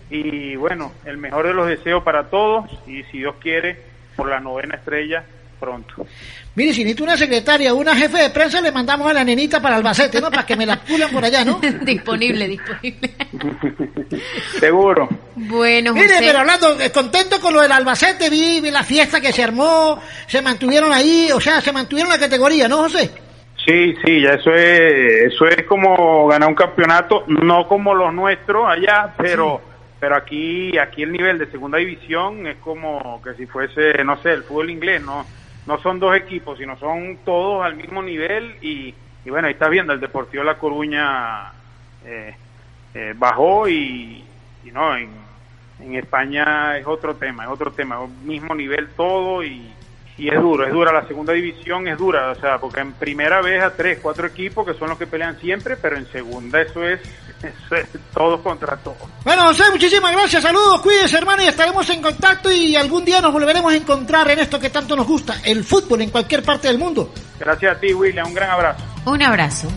[0.08, 3.80] y bueno, el mejor de los deseos para todos y si Dios quiere,
[4.14, 5.24] por la novena estrella
[5.58, 6.06] pronto.
[6.54, 9.76] Mire, si necesito una secretaria, una jefe de prensa, le mandamos a la nenita para
[9.76, 10.30] Albacete, ¿no?
[10.30, 11.60] Para que me la pulan por allá, ¿no?
[11.82, 13.10] disponible, disponible.
[14.58, 15.08] Seguro.
[15.34, 16.24] Bueno, Mire, José.
[16.26, 20.00] pero hablando, eh, contento con lo del Albacete, vi, vi la fiesta que se armó,
[20.26, 23.10] se mantuvieron ahí, o sea, se mantuvieron la categoría, ¿no, José?
[23.66, 28.64] Sí, sí, ya eso es, eso es como ganar un campeonato, no como los nuestros
[28.66, 29.94] allá, pero, sí.
[29.98, 34.30] pero aquí, aquí el nivel de segunda división es como que si fuese, no sé,
[34.30, 35.26] el fútbol inglés, no,
[35.66, 38.94] no son dos equipos, sino son todos al mismo nivel y,
[39.24, 41.52] y bueno, ahí estás viendo, el Deportivo La Coruña
[42.04, 42.34] eh,
[42.94, 44.24] eh, bajó y,
[44.72, 45.10] no, en,
[45.80, 49.72] en España es otro tema, es otro tema, mismo nivel todo y,
[50.18, 53.42] y es duro, es dura, la segunda división es dura, o sea, porque en primera
[53.42, 56.86] vez a tres, cuatro equipos que son los que pelean siempre, pero en segunda eso
[56.86, 57.00] es,
[57.42, 58.96] eso es todo contra todo.
[59.24, 63.32] Bueno, José, muchísimas gracias, saludos, cuídese hermano y estaremos en contacto y algún día nos
[63.32, 66.78] volveremos a encontrar en esto que tanto nos gusta, el fútbol en cualquier parte del
[66.78, 67.12] mundo.
[67.38, 68.82] Gracias a ti, William, un gran abrazo.
[69.04, 69.68] Un abrazo.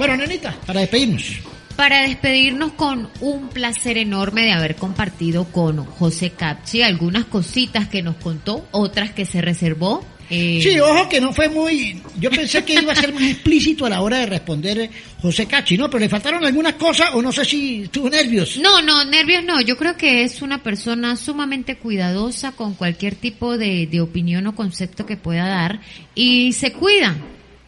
[0.00, 1.40] Bueno, nenita, para despedirnos.
[1.76, 8.02] Para despedirnos con un placer enorme de haber compartido con José Capchi algunas cositas que
[8.02, 10.02] nos contó, otras que se reservó.
[10.30, 12.00] Eh, Sí, ojo que no fue muy...
[12.18, 15.46] Yo pensé que iba a ser más explícito a la hora de responder eh, José
[15.46, 15.90] Cachi, ¿no?
[15.90, 18.56] Pero le faltaron algunas cosas o no sé si tuvo nervios.
[18.58, 19.60] No, no, nervios no.
[19.60, 24.54] Yo creo que es una persona sumamente cuidadosa con cualquier tipo de, de opinión o
[24.54, 25.80] concepto que pueda dar
[26.14, 27.16] y se cuida.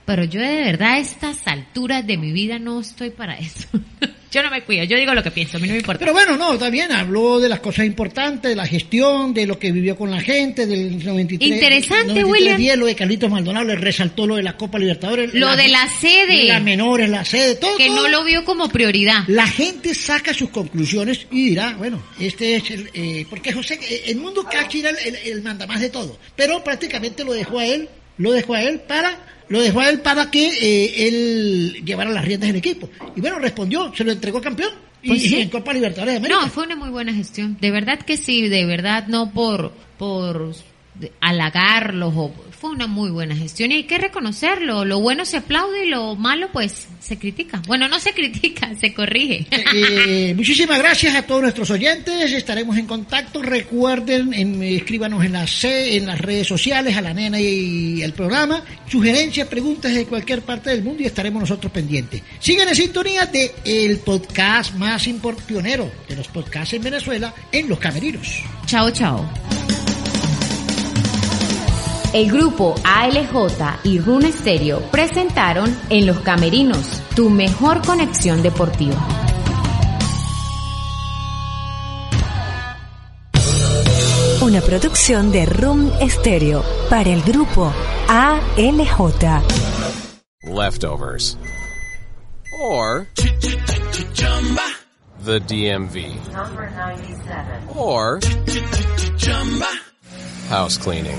[0.04, 3.68] Pero yo de verdad a estas alturas de mi vida no estoy para eso.
[4.32, 5.98] yo no me cuido, yo digo lo que pienso, a mí no me importa.
[5.98, 9.70] Pero bueno, no, también habló de las cosas importantes, de la gestión, de lo que
[9.70, 11.50] vivió con la gente, del 93.
[11.52, 12.56] Interesante, 93 William.
[12.56, 15.34] 10, lo de Carlitos Maldonado, le resaltó lo de la Copa Libertadores.
[15.34, 16.44] Lo de la sede.
[16.44, 17.76] Las menores, la sede, todo.
[17.76, 17.96] que todo.
[17.96, 19.24] no lo vio como prioridad.
[19.26, 22.90] La gente saca sus conclusiones y dirá, bueno, este es el...
[22.94, 26.64] eh, porque José, eh, el mundo Cachi era el, el, el mandamás de todo, pero
[26.64, 27.88] prácticamente lo dejó a él,
[28.18, 29.28] lo dejó a él para...
[29.48, 32.88] Lo dejó a él para que eh, él llevara las riendas del equipo.
[33.14, 34.70] Y bueno, respondió, se lo entregó campeón.
[35.02, 35.40] Y, Pues sí.
[35.40, 36.40] en Copa Libertadores de América.
[36.40, 37.58] No, fue una muy buena gestión.
[37.60, 40.54] De verdad que sí, de verdad no por, por
[41.20, 42.32] halagarlos o
[42.62, 44.84] fue una muy buena gestión y hay que reconocerlo.
[44.84, 47.60] Lo bueno se aplaude y lo malo pues se critica.
[47.66, 49.48] Bueno, no se critica, se corrige.
[49.74, 52.30] Eh, muchísimas gracias a todos nuestros oyentes.
[52.32, 53.42] Estaremos en contacto.
[53.42, 58.12] Recuerden, en- escríbanos en las, C- en las redes sociales, a la nena y el
[58.12, 58.62] programa.
[58.88, 62.22] Sugerencias, preguntas de cualquier parte del mundo y estaremos nosotros pendientes.
[62.38, 65.08] Sigan en sintonía de el podcast más
[65.48, 68.28] pionero de los podcasts en Venezuela, en Los Camerinos.
[68.66, 69.28] chao, chao.
[72.12, 78.96] El grupo ALJ y Rune Stereo presentaron En los Camerinos, tu mejor conexión deportiva.
[84.42, 87.72] Una producción de Room Stereo para el grupo
[88.08, 89.42] ALJ.
[90.44, 91.36] leftovers,
[92.60, 93.06] or
[95.20, 96.16] the DMV,
[97.74, 98.20] or
[100.48, 101.18] house cleaning,